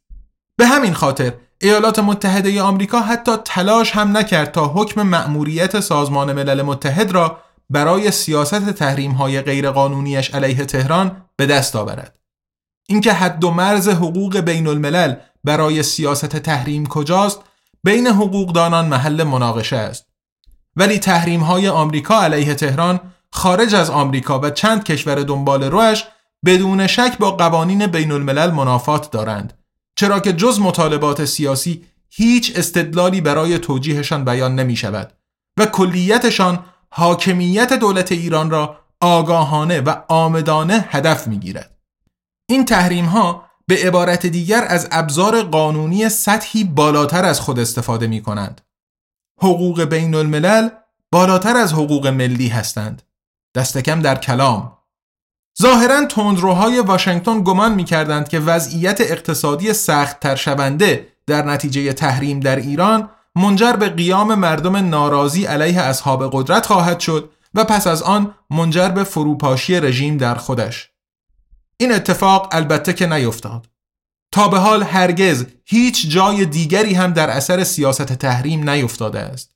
[0.56, 6.62] به همین خاطر ایالات متحده آمریکا حتی تلاش هم نکرد تا حکم مأموریت سازمان ملل
[6.62, 7.38] متحد را
[7.70, 12.18] برای سیاست تحریم های غیرقانونیش علیه تهران به دست آورد.
[12.88, 17.40] اینکه حد و مرز حقوق بین الملل برای سیاست تحریم کجاست
[17.84, 20.11] بین حقوقدانان محل مناقشه است.
[20.76, 26.04] ولی تحریم های آمریکا علیه تهران خارج از آمریکا و چند کشور دنبال روش
[26.44, 29.58] بدون شک با قوانین بین الملل منافات دارند
[29.96, 35.12] چرا که جز مطالبات سیاسی هیچ استدلالی برای توجیهشان بیان نمی شود
[35.58, 41.76] و کلیتشان حاکمیت دولت ایران را آگاهانه و آمدانه هدف می گیرد.
[42.48, 48.22] این تحریم ها به عبارت دیگر از ابزار قانونی سطحی بالاتر از خود استفاده می
[48.22, 48.60] کنند.
[49.42, 50.68] حقوق بین الملل
[51.12, 53.02] بالاتر از حقوق ملی هستند.
[53.54, 54.78] دست کم در کلام.
[55.62, 62.40] ظاهرا تندروهای واشنگتن گمان می کردند که وضعیت اقتصادی سخت تر شونده در نتیجه تحریم
[62.40, 68.02] در ایران منجر به قیام مردم ناراضی علیه اصحاب قدرت خواهد شد و پس از
[68.02, 70.90] آن منجر به فروپاشی رژیم در خودش.
[71.76, 73.71] این اتفاق البته که نیفتاد.
[74.32, 79.54] تا به حال هرگز هیچ جای دیگری هم در اثر سیاست تحریم نیفتاده است.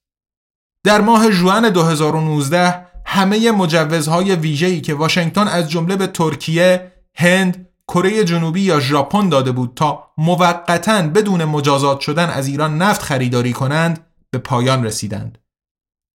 [0.84, 8.24] در ماه ژوئن 2019 همه مجوزهای ویژه‌ای که واشنگتن از جمله به ترکیه، هند، کره
[8.24, 14.06] جنوبی یا ژاپن داده بود تا موقتا بدون مجازات شدن از ایران نفت خریداری کنند
[14.30, 15.38] به پایان رسیدند.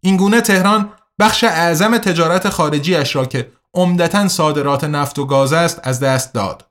[0.02, 6.00] اینگونه تهران بخش اعظم تجارت خارجیش را که عمدتا صادرات نفت و گاز است از
[6.00, 6.69] دست داد.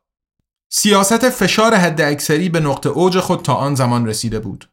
[0.69, 4.71] سیاست فشار حد اکثری به نقطه اوج خود تا آن زمان رسیده بود.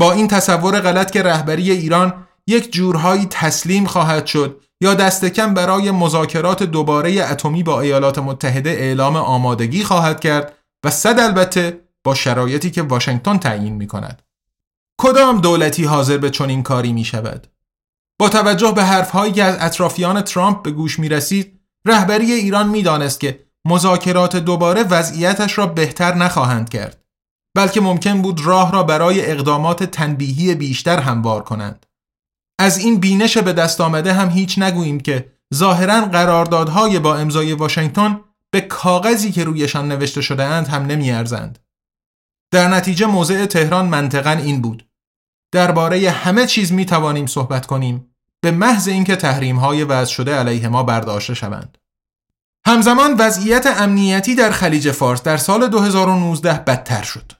[0.00, 5.54] با این تصور غلط که رهبری ایران یک جورهایی تسلیم خواهد شد یا دست کم
[5.54, 12.14] برای مذاکرات دوباره اتمی با ایالات متحده اعلام آمادگی خواهد کرد و صد البته با
[12.14, 14.22] شرایطی که واشنگتن تعیین می کند.
[15.00, 17.46] کدام دولتی حاضر به چنین کاری می شود؟
[18.18, 22.82] با توجه به حرفهایی که از اطرافیان ترامپ به گوش می رسید، رهبری ایران می
[22.82, 27.04] دانست که مذاکرات دوباره وضعیتش را بهتر نخواهند کرد
[27.56, 31.86] بلکه ممکن بود راه را برای اقدامات تنبیهی بیشتر هموار کنند.
[32.60, 38.20] از این بینش به دست آمده هم هیچ نگوییم که ظاهرا قراردادهای با امضای واشنگتن
[38.50, 41.58] به کاغذی که رویشان نوشته شده اند هم نمیارزند.
[42.52, 44.88] در نتیجه موضع تهران منطقا این بود.
[45.52, 50.68] درباره همه چیز می توانیم صحبت کنیم به محض اینکه تحریم های وضع شده علیه
[50.68, 51.78] ما برداشته شوند.
[52.68, 57.32] همزمان وضعیت امنیتی در خلیج فارس در سال 2019 بدتر شد.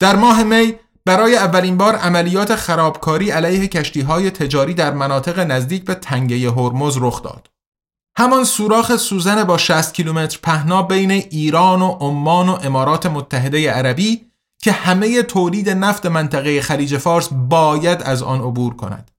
[0.00, 5.84] در ماه می برای اولین بار عملیات خرابکاری علیه کشتی های تجاری در مناطق نزدیک
[5.84, 7.50] به تنگه هرمز رخ داد.
[8.18, 14.26] همان سوراخ سوزن با 60 کیلومتر پهنا بین ایران و عمان و امارات متحده عربی
[14.62, 19.10] که همه تولید نفت منطقه خلیج فارس باید از آن عبور کند.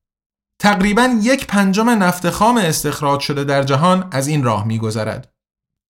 [0.60, 5.33] تقریبا یک پنجم نفت خام استخراج شده در جهان از این راه میگذرد.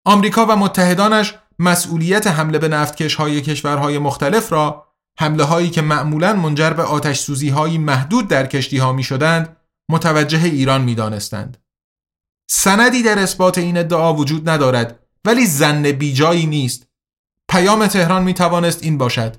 [0.06, 4.88] آمریکا و متحدانش مسئولیت حمله به نفتکش های کشورهای مختلف را
[5.20, 9.58] حمله هایی که معمولا منجر به آتش سوزی هایی محدود در کشتی ها می شدند
[9.90, 11.58] متوجه ایران می دانستند.
[12.50, 16.88] سندی در اثبات این ادعا وجود ندارد ولی زن بیجایی نیست.
[17.50, 19.36] پیام تهران می توانست این باشد.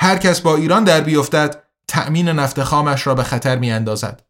[0.00, 4.22] هر کس با ایران در بیفتد تأمین نفت خامش را به خطر می اندازد.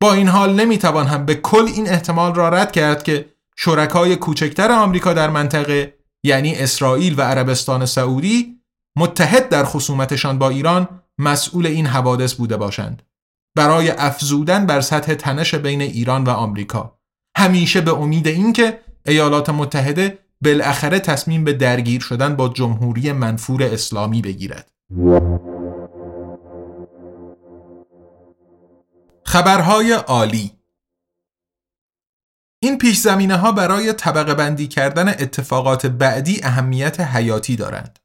[0.00, 4.16] با این حال نمی توان هم به کل این احتمال را رد کرد که شرکای
[4.16, 8.62] کوچکتر آمریکا در منطقه یعنی اسرائیل و عربستان سعودی
[8.96, 10.88] متحد در خصومتشان با ایران
[11.18, 13.02] مسئول این حوادث بوده باشند.
[13.56, 16.98] برای افزودن بر سطح تنش بین ایران و آمریکا.
[17.36, 24.22] همیشه به امید اینکه ایالات متحده بالاخره تصمیم به درگیر شدن با جمهوری منفور اسلامی
[24.22, 24.70] بگیرد.
[29.24, 30.50] خبرهای عالی
[32.64, 37.98] این پیش زمینه ها برای طبقه بندی کردن اتفاقات بعدی اهمیت حیاتی دارند.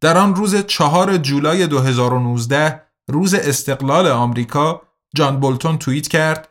[0.00, 4.82] در آن روز چهار جولای 2019 روز استقلال آمریکا
[5.14, 6.48] جان بولتون توییت کرد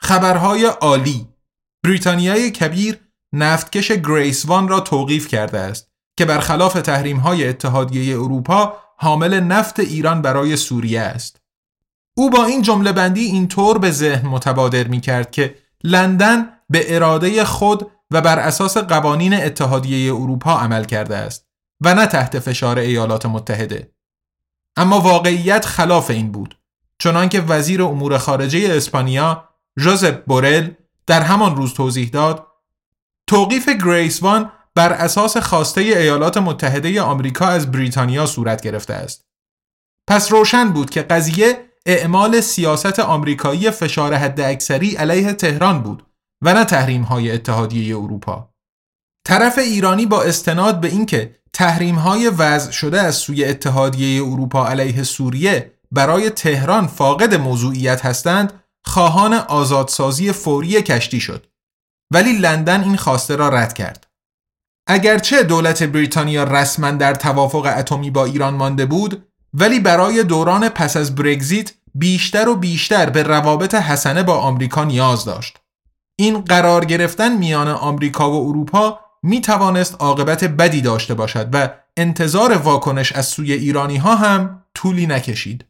[0.00, 1.28] خبرهای عالی
[1.84, 3.00] بریتانیای کبیر
[3.32, 9.80] نفتکش گریس وان را توقیف کرده است که برخلاف تحریم های اتحادیه اروپا حامل نفت
[9.80, 11.40] ایران برای سوریه است.
[12.16, 17.44] او با این جمله بندی اینطور به ذهن متبادر می کرد که لندن به اراده
[17.44, 21.46] خود و بر اساس قوانین اتحادیه اروپا عمل کرده است
[21.80, 23.92] و نه تحت فشار ایالات متحده.
[24.76, 26.58] اما واقعیت خلاف این بود
[26.98, 30.70] چنانکه وزیر امور خارجه اسپانیا ژوزپ بورل
[31.06, 32.46] در همان روز توضیح داد
[33.26, 39.26] توقیف گریسوان بر اساس خواسته ایالات متحده آمریکا از بریتانیا صورت گرفته است.
[40.06, 46.06] پس روشن بود که قضیه اعمال سیاست آمریکایی فشار حد اکثری علیه تهران بود
[46.42, 48.50] و نه تحریم های اتحادیه اروپا.
[49.26, 55.02] طرف ایرانی با استناد به اینکه تحریم های وضع شده از سوی اتحادیه اروپا علیه
[55.02, 58.52] سوریه برای تهران فاقد موضوعیت هستند
[58.84, 61.46] خواهان آزادسازی فوری کشتی شد.
[62.12, 64.06] ولی لندن این خواسته را رد کرد.
[64.86, 70.96] اگرچه دولت بریتانیا رسما در توافق اتمی با ایران مانده بود ولی برای دوران پس
[70.96, 75.58] از برگزیت بیشتر و بیشتر به روابط حسنه با آمریکا نیاز داشت.
[76.20, 82.56] این قرار گرفتن میان آمریکا و اروپا می توانست عاقبت بدی داشته باشد و انتظار
[82.56, 85.64] واکنش از سوی ایرانی ها هم طولی نکشید.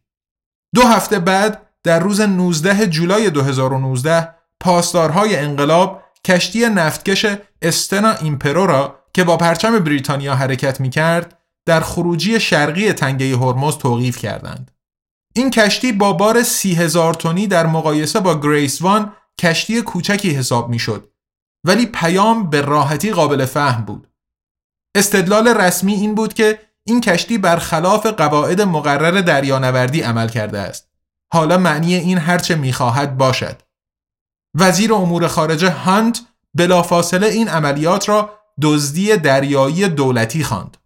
[0.74, 4.28] دو هفته بعد در روز 19 جولای 2019
[4.60, 7.26] پاسدارهای انقلاب کشتی نفتکش
[7.62, 13.78] استنا ایمپرو را که با پرچم بریتانیا حرکت می کرد در خروجی شرقی تنگه هرمز
[13.78, 14.70] توقیف کردند.
[15.34, 20.79] این کشتی با بار سی تونی در مقایسه با گریس وان کشتی کوچکی حساب می
[20.79, 21.11] شد
[21.64, 24.09] ولی پیام به راحتی قابل فهم بود.
[24.96, 30.90] استدلال رسمی این بود که این کشتی برخلاف قواعد مقرر دریانوردی عمل کرده است.
[31.33, 33.62] حالا معنی این هرچه می‌خواهد باشد.
[34.55, 36.20] وزیر امور خارجه هانت
[36.55, 40.76] بلافاصله این عملیات را دزدی دریایی دولتی خواند.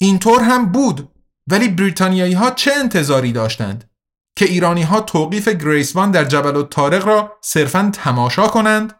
[0.00, 1.08] اینطور هم بود
[1.46, 3.91] ولی بریتانیایی ها چه انتظاری داشتند
[4.36, 8.92] که ایرانی ها توقیف گریسوان در جبل و تارق را صرفا تماشا کنند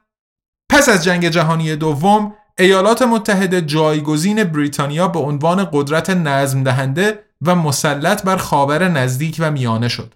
[0.71, 7.55] پس از جنگ جهانی دوم ایالات متحده جایگزین بریتانیا به عنوان قدرت نظم دهنده و
[7.55, 10.15] مسلط بر خاور نزدیک و میانه شد.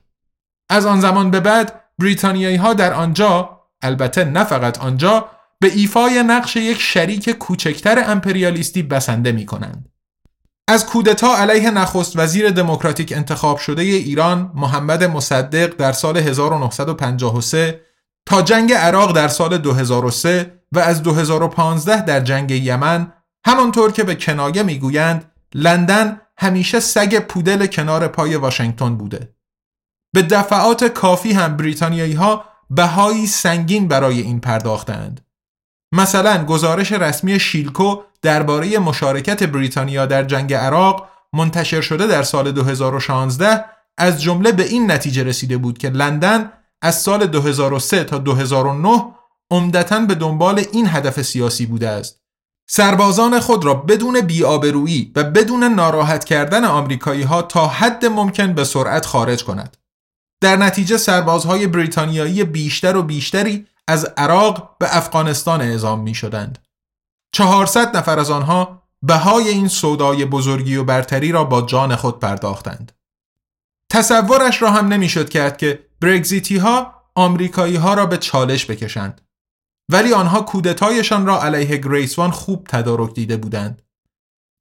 [0.71, 5.29] از آن زمان به بعد بریتانیایی ها در آنجا البته نه فقط آنجا
[5.61, 9.89] به ایفای نقش یک شریک کوچکتر امپریالیستی بسنده می کنند.
[10.69, 17.81] از کودتا علیه نخست وزیر دموکراتیک انتخاب شده ایران محمد مصدق در سال 1953
[18.27, 23.13] تا جنگ عراق در سال 2003 و از 2015 در جنگ یمن
[23.47, 29.35] همانطور که به کنایه می‌گویند لندن همیشه سگ پودل کنار پای واشنگتن بوده.
[30.15, 35.27] به دفعات کافی هم بریتانیایی ها بهایی سنگین برای این پرداختند
[35.93, 43.65] مثلا گزارش رسمی شیلکو درباره مشارکت بریتانیا در جنگ عراق منتشر شده در سال 2016
[43.99, 49.05] از جمله به این نتیجه رسیده بود که لندن از سال 2003 تا 2009
[49.51, 52.21] عمدتا به دنبال این هدف سیاسی بوده است.
[52.69, 58.65] سربازان خود را بدون بیابرویی و بدون ناراحت کردن آمریکایی ها تا حد ممکن به
[58.65, 59.77] سرعت خارج کند.
[60.41, 66.66] در نتیجه سربازهای بریتانیایی بیشتر و بیشتری از عراق به افغانستان اعزام می شدند
[67.33, 72.93] 400 نفر از آنها بهای این سودای بزرگی و برتری را با جان خود پرداختند
[73.93, 79.21] تصورش را هم نمی‌شد کرد که برگزیتی ها آمریکایی ها را به چالش بکشند
[79.93, 83.83] ولی آنها کودتایشان را علیه گریسوان خوب تدارک دیده بودند.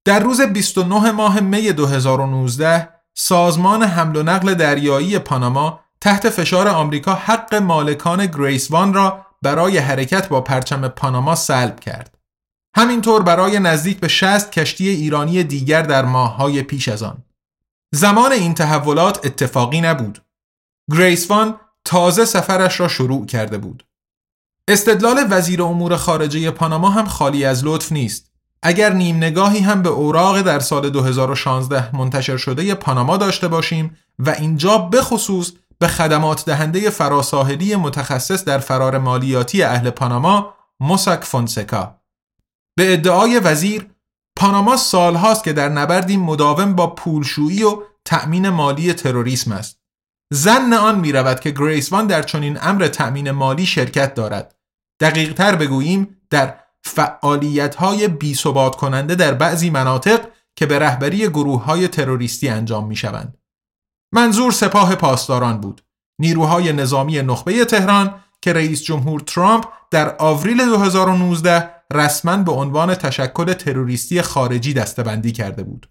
[0.06, 7.14] در روز 29 ماه می 2019 سازمان حمل و نقل دریایی پاناما تحت فشار آمریکا
[7.14, 12.15] حق مالکان گریسوان را برای حرکت با پرچم پاناما سلب کرد.
[12.76, 17.24] همینطور برای نزدیک به 60 کشتی ایرانی دیگر در ماههای پیش از آن.
[17.94, 20.22] زمان این تحولات اتفاقی نبود.
[20.92, 23.86] گریسوان تازه سفرش را شروع کرده بود.
[24.68, 28.32] استدلال وزیر امور خارجه پاناما هم خالی از لطف نیست.
[28.64, 34.30] اگر نیم نگاهی هم به اوراق در سال 2016 منتشر شده پاناما داشته باشیم و
[34.30, 41.96] اینجا خصوص به خدمات دهنده فراساحلی متخصص در فرار مالیاتی اهل پاناما موساک فونسکا
[42.78, 43.90] به ادعای وزیر
[44.36, 49.80] پاناما سالهاست که در نبردی مداوم با پولشویی و تأمین مالی تروریسم است
[50.34, 54.56] زن آن می رود که گریسوان در چنین امر تأمین مالی شرکت دارد
[55.00, 58.36] دقیق تر بگوییم در فعالیت های بی
[58.78, 63.38] کننده در بعضی مناطق که به رهبری گروه های تروریستی انجام می شوند.
[64.14, 65.82] منظور سپاه پاسداران بود.
[66.20, 73.54] نیروهای نظامی نخبه تهران که رئیس جمهور ترامپ در آوریل 2019 رسما به عنوان تشکل
[73.54, 75.90] تروریستی خارجی دستبندی کرده بود.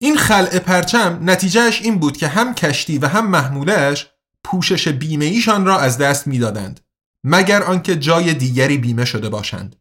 [0.00, 4.10] این خلع پرچم نتیجهش این بود که هم کشتی و هم محمولش
[4.44, 6.80] پوشش بیمه ایشان را از دست می‌دادند
[7.24, 9.76] مگر آنکه جای دیگری بیمه شده باشند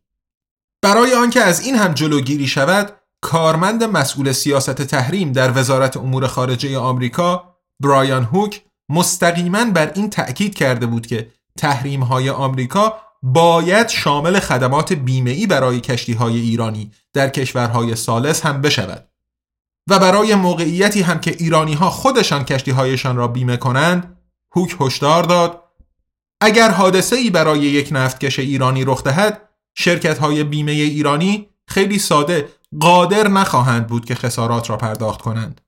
[0.81, 6.77] برای آنکه از این هم جلوگیری شود کارمند مسئول سیاست تحریم در وزارت امور خارجه
[6.77, 14.39] آمریکا برایان هوک مستقیما بر این تأکید کرده بود که تحریم های آمریکا باید شامل
[14.39, 19.07] خدمات بیمه برای کشتی های ایرانی در کشورهای سالس هم بشود
[19.89, 24.17] و برای موقعیتی هم که ایرانی ها خودشان کشتی هایشان را بیمه کنند
[24.55, 25.63] هوک هشدار داد.
[26.41, 32.49] اگر حادثه ای برای یک نفتکش ایرانی رخ دهد شرکت های بیمه ایرانی خیلی ساده
[32.79, 35.61] قادر نخواهند بود که خسارات را پرداخت کنند.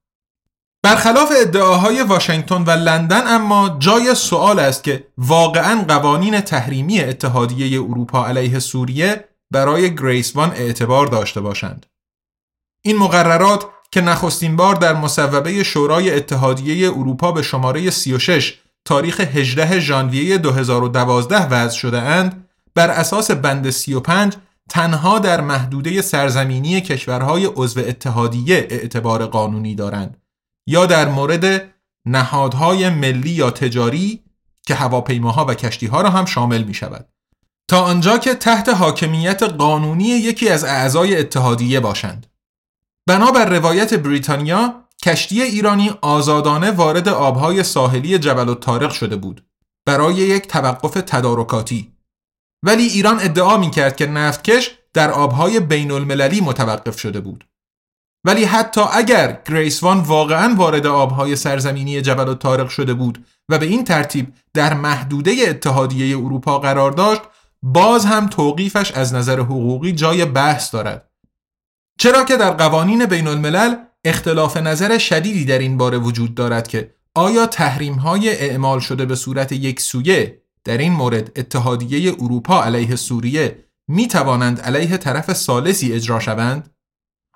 [0.85, 8.25] برخلاف ادعاهای واشنگتن و لندن اما جای سوال است که واقعا قوانین تحریمی اتحادیه اروپا
[8.27, 11.85] علیه سوریه برای گریس وان اعتبار داشته باشند.
[12.85, 19.79] این مقررات که نخستین بار در مصوبه شورای اتحادیه اروپا به شماره 36 تاریخ 18
[19.79, 24.33] ژانویه 2012 وضع شده اند بر اساس بند 35
[24.69, 30.22] تنها در محدوده سرزمینی کشورهای عضو اتحادیه اعتبار قانونی دارند
[30.67, 31.73] یا در مورد
[32.05, 34.23] نهادهای ملی یا تجاری
[34.65, 37.09] که هواپیماها و کشتیها را هم شامل می شود
[37.67, 42.27] تا آنجا که تحت حاکمیت قانونی یکی از اعضای اتحادیه باشند.
[43.07, 49.45] بنابر روایت بریتانیا کشتی ایرانی آزادانه وارد آبهای ساحلی جبل الطارق شده بود
[49.85, 51.93] برای یک توقف تدارکاتی.
[52.63, 57.47] ولی ایران ادعا می کرد که نفتکش در آبهای بین المللی متوقف شده بود.
[58.25, 63.65] ولی حتی اگر گریس وان واقعا وارد آبهای سرزمینی جبل الطارق شده بود و به
[63.65, 67.21] این ترتیب در محدوده اتحادیه اروپا قرار داشت
[67.63, 71.09] باز هم توقیفش از نظر حقوقی جای بحث دارد
[71.99, 76.93] چرا که در قوانین بین الملل اختلاف نظر شدیدی در این باره وجود دارد که
[77.15, 82.95] آیا تحریم های اعمال شده به صورت یک سویه در این مورد اتحادیه اروپا علیه
[82.95, 86.72] سوریه می توانند علیه طرف سالسی اجرا شوند؟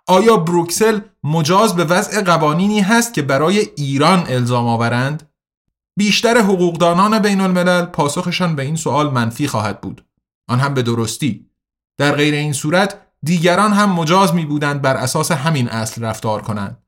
[0.07, 5.29] آیا بروکسل مجاز به وضع قوانینی هست که برای ایران الزام آورند؟
[5.97, 10.05] بیشتر حقوقدانان بین الملل پاسخشان به این سوال منفی خواهد بود.
[10.49, 11.45] آن هم به درستی.
[11.97, 16.83] در غیر این صورت دیگران هم مجاز می بودند بر اساس همین اصل رفتار کنند.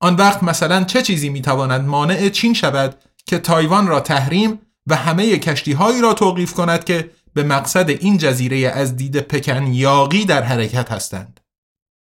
[0.00, 4.96] آن وقت مثلا چه چیزی می تواند مانع چین شود که تایوان را تحریم و
[4.96, 10.24] همه کشتی هایی را توقیف کند که به مقصد این جزیره از دید پکن یاقی
[10.24, 11.40] در حرکت هستند.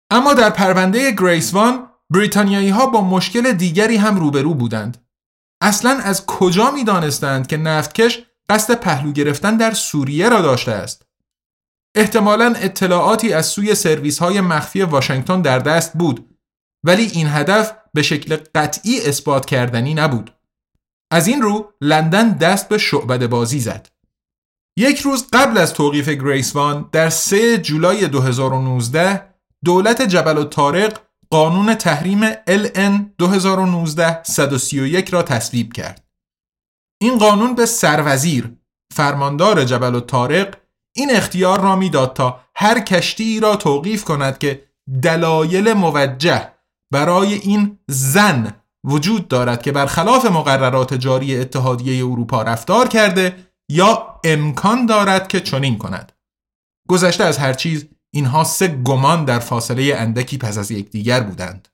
[0.09, 5.05] اما در پرونده گریس وان بریتانیایی ها با مشکل دیگری هم روبرو بودند.
[5.61, 11.05] اصلا از کجا می دانستند که نفتکش قصد پهلو گرفتن در سوریه را داشته است؟
[11.95, 16.37] احتمالا اطلاعاتی از سوی سرویس های مخفی واشنگتن در دست بود
[16.83, 20.35] ولی این هدف به شکل قطعی اثبات کردنی نبود.
[21.11, 23.89] از این رو لندن دست به شعبده بازی زد.
[24.77, 29.34] یک روز قبل از توقیف گریس وان در 3 جولای 2019
[29.65, 30.99] دولت جبل الطارق
[31.29, 36.03] قانون تحریم LN 2019-131 را تصویب کرد.
[37.01, 38.51] این قانون به سروزیر
[38.93, 40.57] فرماندار جبل الطارق
[40.95, 44.63] این اختیار را می‌داد تا هر کشتی را توقیف کند که
[45.03, 46.51] دلایل موجه
[46.91, 48.53] برای این زن
[48.83, 53.35] وجود دارد که برخلاف مقررات جاری اتحادیه اروپا رفتار کرده
[53.69, 56.11] یا امکان دارد که چنین کند.
[56.89, 61.67] گذشته از هر چیز اینها سه گمان در فاصله اندکی پس از یکدیگر بودند.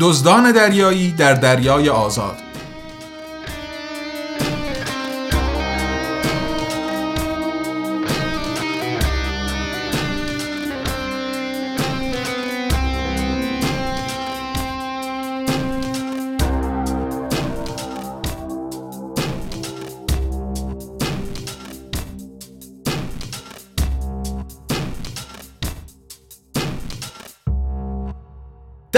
[0.00, 2.51] دزدان دریایی در دریای آزاد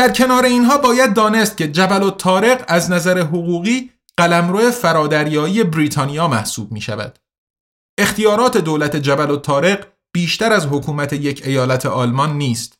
[0.04, 6.28] در کنار اینها باید دانست که جبل و تارق از نظر حقوقی قلمرو فرادریایی بریتانیا
[6.28, 7.18] محسوب می شود.
[7.98, 12.78] اختیارات دولت جبل و تارق بیشتر از حکومت یک ایالت آلمان نیست.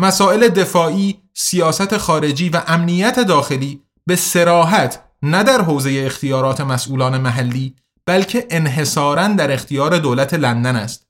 [0.00, 7.76] مسائل دفاعی، سیاست خارجی و امنیت داخلی به سراحت نه در حوزه اختیارات مسئولان محلی
[8.06, 11.06] بلکه انحصارا در اختیار دولت لندن است.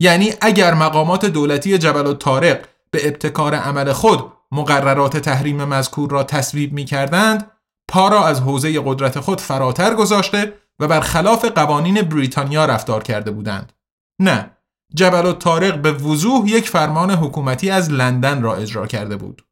[0.00, 6.24] یعنی اگر مقامات دولتی جبل و تارق به ابتکار عمل خود مقررات تحریم مذکور را
[6.24, 7.50] تصویب می کردند
[7.88, 13.30] پا را از حوزه قدرت خود فراتر گذاشته و بر خلاف قوانین بریتانیا رفتار کرده
[13.30, 13.72] بودند.
[14.20, 14.56] نه
[14.94, 19.42] جبل و تارق به وضوح یک فرمان حکومتی از لندن را اجرا کرده بود.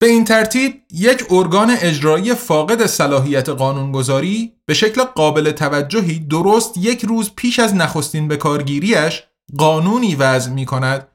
[0.00, 7.04] به این ترتیب یک ارگان اجرایی فاقد صلاحیت قانونگذاری به شکل قابل توجهی درست یک
[7.04, 9.24] روز پیش از نخستین بکارگیریش
[9.58, 11.08] قانونی وضع می کند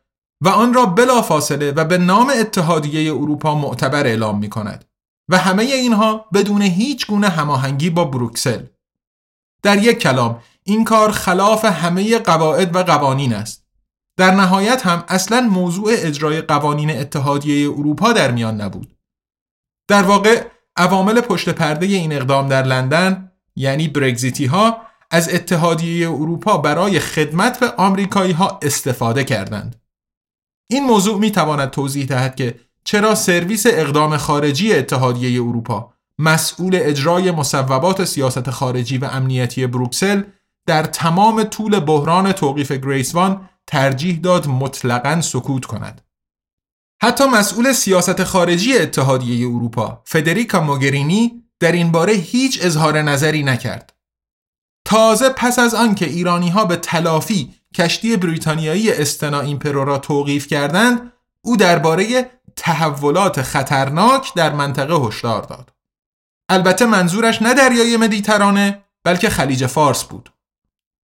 [0.43, 4.85] و آن را بلا فاصله و به نام اتحادیه اروپا معتبر اعلام می کند
[5.29, 8.65] و همه اینها بدون هیچ گونه هماهنگی با بروکسل.
[9.61, 13.65] در یک کلام این کار خلاف همه قواعد و قوانین است.
[14.17, 18.95] در نهایت هم اصلا موضوع اجرای قوانین اتحادیه اروپا در میان نبود.
[19.87, 24.81] در واقع عوامل پشت پرده این اقدام در لندن یعنی برگزیتی ها
[25.11, 29.82] از اتحادیه اروپا برای خدمت به آمریکایی ها استفاده کردند.
[30.67, 37.31] این موضوع می تواند توضیح دهد که چرا سرویس اقدام خارجی اتحادیه اروپا مسئول اجرای
[37.31, 40.23] مصوبات سیاست خارجی و امنیتی بروکسل
[40.65, 46.01] در تمام طول بحران توقیف گریسوان ترجیح داد مطلقا سکوت کند.
[47.01, 53.93] حتی مسئول سیاست خارجی اتحادیه اروپا فدریکا موگرینی در این باره هیچ اظهار نظری نکرد.
[54.85, 60.47] تازه پس از آن که ایرانی ها به تلافی کشتی بریتانیایی استنا ایمپرو را توقیف
[60.47, 65.73] کردند او درباره تحولات خطرناک در منطقه هشدار داد.
[66.49, 70.29] البته منظورش نه دریای مدیترانه بلکه خلیج فارس بود.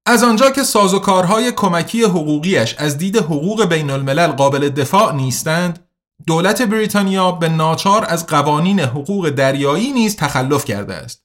[0.05, 5.88] از آنجا که سازوکارهای کمکی حقوقیش از دید حقوق بین الملل قابل دفاع نیستند،
[6.28, 11.24] دولت بریتانیا به ناچار از قوانین حقوق دریایی نیز تخلف کرده است.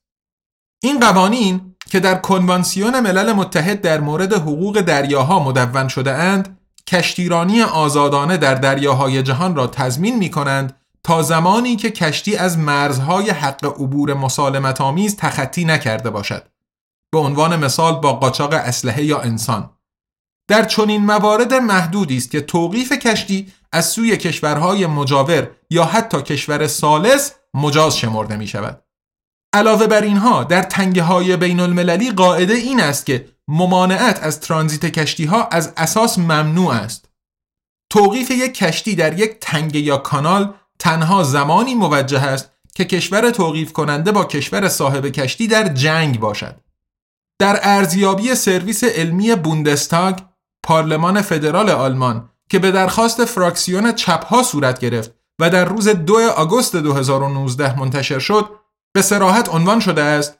[0.82, 7.62] این قوانین که در کنوانسیون ملل متحد در مورد حقوق دریاها مدون شده اند، کشتیرانی
[7.62, 13.64] آزادانه در دریاهای جهان را تضمین می کنند تا زمانی که کشتی از مرزهای حق
[13.64, 16.48] عبور مسالمت آمیز تخطی نکرده باشد.
[17.12, 19.70] به عنوان مثال با قاچاق اسلحه یا انسان
[20.48, 26.66] در چنین موارد محدودی است که توقیف کشتی از سوی کشورهای مجاور یا حتی کشور
[26.66, 28.83] سالس مجاز شمرده می شود.
[29.54, 34.86] علاوه بر اینها در تنگه های بین المللی قاعده این است که ممانعت از ترانزیت
[34.86, 37.08] کشتی ها از اساس ممنوع است.
[37.90, 43.72] توقیف یک کشتی در یک تنگه یا کانال تنها زمانی موجه است که کشور توقیف
[43.72, 46.60] کننده با کشور صاحب کشتی در جنگ باشد.
[47.38, 50.18] در ارزیابی سرویس علمی بوندستاگ
[50.62, 56.76] پارلمان فدرال آلمان که به درخواست فراکسیون چپها صورت گرفت و در روز 2 آگوست
[56.76, 58.63] 2019 منتشر شد
[58.94, 60.38] به سراحت عنوان شده است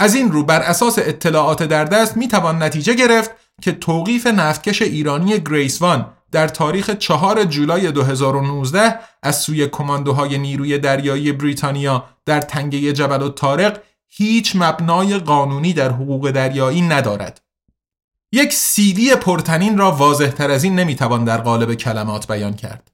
[0.00, 3.30] از این رو بر اساس اطلاعات در دست می توان نتیجه گرفت
[3.62, 11.32] که توقیف نفتکش ایرانی گریسوان در تاریخ 4 جولای 2019 از سوی کماندوهای نیروی دریایی
[11.32, 17.40] بریتانیا در تنگه جبل و تارق هیچ مبنای قانونی در حقوق دریایی ندارد.
[18.32, 22.90] یک سیلی پرتنین را واضح تر از این نمی‌توان در قالب کلمات بیان کرد.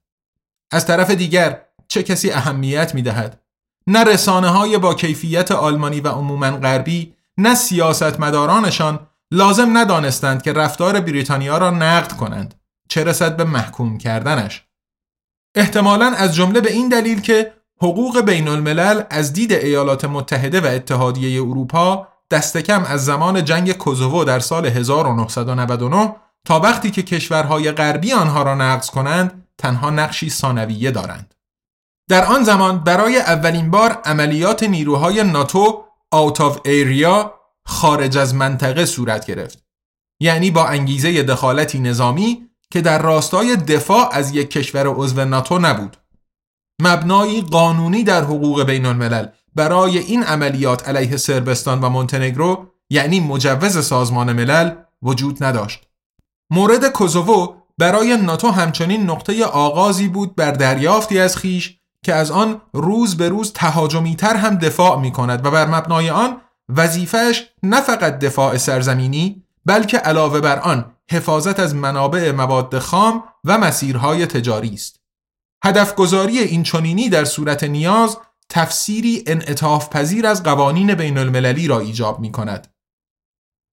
[0.70, 3.43] از طرف دیگر چه کسی اهمیت می دهد؟
[3.86, 11.00] نه رسانه های با کیفیت آلمانی و عموما غربی نه سیاستمدارانشان لازم ندانستند که رفتار
[11.00, 12.54] بریتانیا را نقد کنند
[12.88, 14.64] چه رسد به محکوم کردنش
[15.54, 20.66] احتمالا از جمله به این دلیل که حقوق بین الملل از دید ایالات متحده و
[20.66, 27.72] اتحادیه اروپا دست کم از زمان جنگ کوزوو در سال 1999 تا وقتی که کشورهای
[27.72, 31.33] غربی آنها را نقض کنند تنها نقشی ثانویه دارند.
[32.08, 37.34] در آن زمان برای اولین بار عملیات نیروهای ناتو آوت آف ایریا
[37.66, 39.64] خارج از منطقه صورت گرفت.
[40.20, 45.96] یعنی با انگیزه دخالتی نظامی که در راستای دفاع از یک کشور عضو ناتو نبود.
[46.82, 53.86] مبنایی قانونی در حقوق بین الملل برای این عملیات علیه سربستان و مونتنگرو یعنی مجوز
[53.86, 55.86] سازمان ملل وجود نداشت.
[56.50, 62.60] مورد کوزوو برای ناتو همچنین نقطه آغازی بود بر دریافتی از خیش که از آن
[62.72, 67.80] روز به روز تهاجمی تر هم دفاع می کند و بر مبنای آن وظیفش نه
[67.80, 74.74] فقط دفاع سرزمینی بلکه علاوه بر آن حفاظت از منابع مواد خام و مسیرهای تجاری
[74.74, 75.00] است.
[75.64, 82.20] هدفگذاری این چنینی در صورت نیاز تفسیری انعطاف پذیر از قوانین بین المللی را ایجاب
[82.20, 82.74] می کند.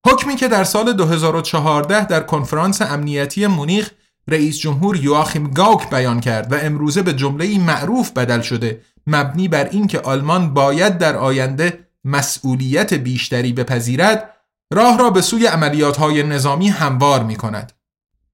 [0.08, 3.92] حکمی که در سال 2014 در کنفرانس امنیتی مونیخ
[4.28, 9.70] رئیس جمهور یواخیم گاوک بیان کرد و امروزه به جمله معروف بدل شده مبنی بر
[9.70, 14.38] اینکه آلمان باید در آینده مسئولیت بیشتری بپذیرد
[14.74, 17.74] راه را به سوی عملیات های نظامی هموار می کند.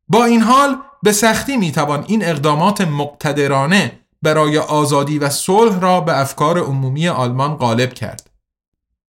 [0.08, 6.20] با این حال به سختی می‌توان این اقدامات مقتدرانه برای آزادی و صلح را به
[6.20, 8.30] افکار عمومی آلمان غالب کرد.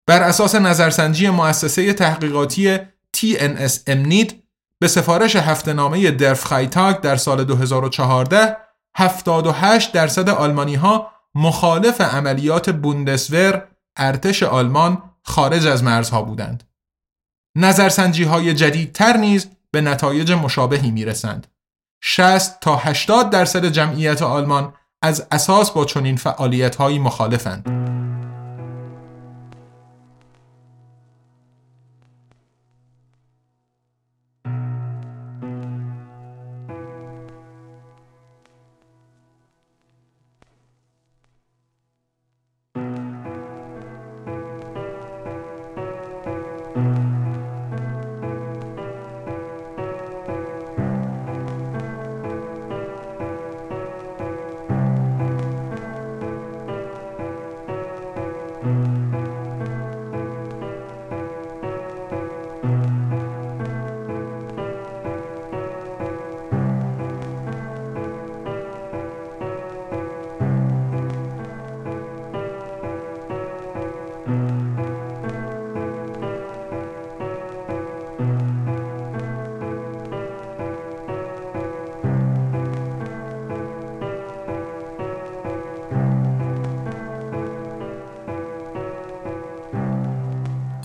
[0.07, 2.79] بر اساس نظرسنجی مؤسسه تحقیقاتی
[3.17, 4.43] TNS امنید
[4.81, 8.57] به سفارش هفته نامه درف خایتاگ در سال 2014
[8.97, 16.65] 78 درصد آلمانی ها مخالف عملیات بوندسور ارتش آلمان خارج از مرزها بودند.
[17.57, 21.47] نظرسنجی های جدیدتر نیز به نتایج مشابهی می رسند.
[22.03, 27.98] 60 تا 80 درصد جمعیت آلمان از اساس با چنین فعالیت هایی مخالفند.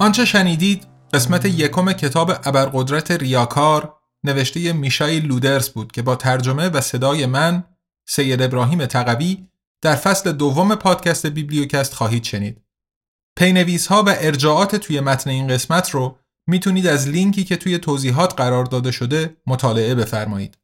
[0.04, 3.94] آنچه شنیدید قسمت یکم کتاب ابرقدرت ریاکار
[4.24, 7.64] نوشته میشائیل لودرس بود که با ترجمه و صدای من
[8.08, 9.48] سید ابراهیم تقوی
[9.82, 12.62] در فصل دوم پادکست بیبلیوکست خواهید شنید.
[13.38, 18.34] پینویس ها و ارجاعات توی متن این قسمت رو می‌تونید از لینکی که توی توضیحات
[18.38, 20.58] قرار داده شده مطالعه بفرمایید.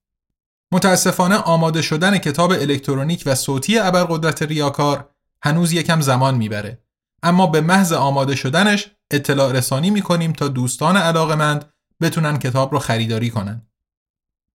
[0.73, 5.09] متاسفانه آماده شدن کتاب الکترونیک و صوتی ابرقدرت ریاکار
[5.43, 6.83] هنوز یکم زمان می‌بره
[7.23, 11.65] اما به محض آماده شدنش اطلاع رسانی می‌کنیم تا دوستان علاقمند
[12.01, 13.61] بتونن کتاب رو خریداری کنن.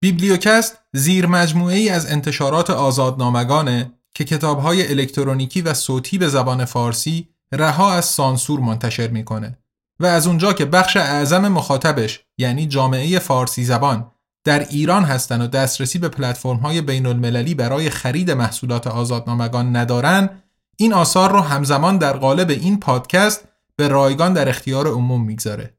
[0.01, 7.93] بیبلیوکست زیر ای از انتشارات آزادنامگانه که کتابهای الکترونیکی و صوتی به زبان فارسی رها
[7.93, 9.59] از سانسور منتشر می‌کنه
[10.01, 14.11] و از اونجا که بخش اعظم مخاطبش یعنی جامعه فارسی زبان
[14.45, 20.31] در ایران هستن و دسترسی به پلتفرم های بین المللی برای خرید محصولات آزادنامگان ندارن
[20.77, 25.79] این آثار رو همزمان در قالب این پادکست به رایگان در اختیار عموم می‌گذاره.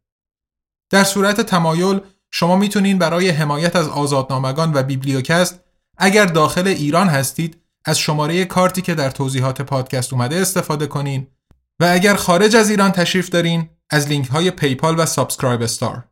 [0.90, 2.00] در صورت تمایل
[2.32, 5.60] شما می‌تونین برای حمایت از آزادنامگان و بیبلیوکست
[5.98, 11.28] اگر داخل ایران هستید از شماره کارتی که در توضیحات پادکست اومده استفاده کنین
[11.80, 16.04] و اگر خارج از ایران تشریف دارین از لینک های PayPal و SubscribeStar.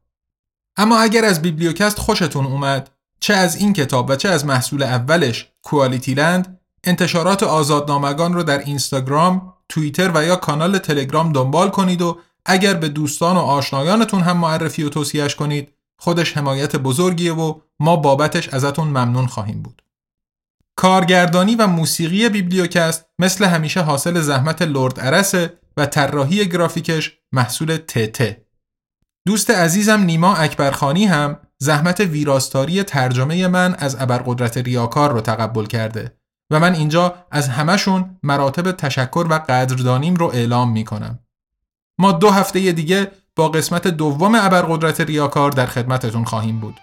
[0.77, 5.51] اما اگر از بیبلیوکست خوشتون اومد چه از این کتاب و چه از محصول اولش
[5.61, 12.73] QualityLand انتشارات آزادنامگان رو در اینستاگرام، توییتر و یا کانال تلگرام دنبال کنید و اگر
[12.73, 18.49] به دوستان و آشنایانتون هم معرفی و توصیهش کنید خودش حمایت بزرگیه و ما بابتش
[18.49, 19.81] ازتون ممنون خواهیم بود.
[20.75, 28.45] کارگردانی و موسیقی بیبلیوکست مثل همیشه حاصل زحمت لرد ارسه و طراحی گرافیکش محصول تته.
[29.27, 36.17] دوست عزیزم نیما اکبرخانی هم زحمت ویراستاری ترجمه من از ابرقدرت ریاکار رو تقبل کرده
[36.53, 41.19] و من اینجا از همشون مراتب تشکر و قدردانیم رو اعلام می کنم.
[41.97, 46.79] ما دو هفته دیگه با قسمت دوم ابرقدرت ریاکار در خدمتتون خواهیم بود.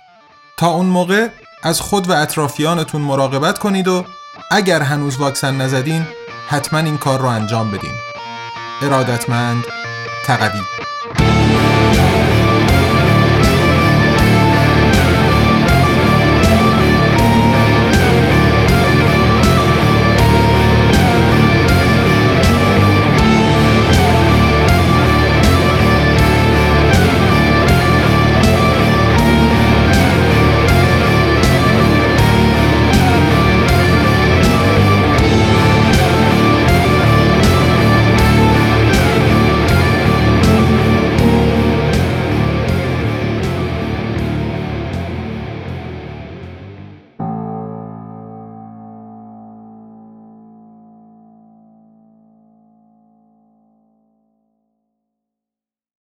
[0.56, 1.28] تا اون موقع
[1.62, 4.04] از خود و اطرافیانتون مراقبت کنید و
[4.50, 6.06] اگر هنوز واکسن نزدین
[6.48, 7.94] حتما این کار رو انجام بدین.
[8.82, 9.64] ارادتمند
[10.26, 10.60] تقوی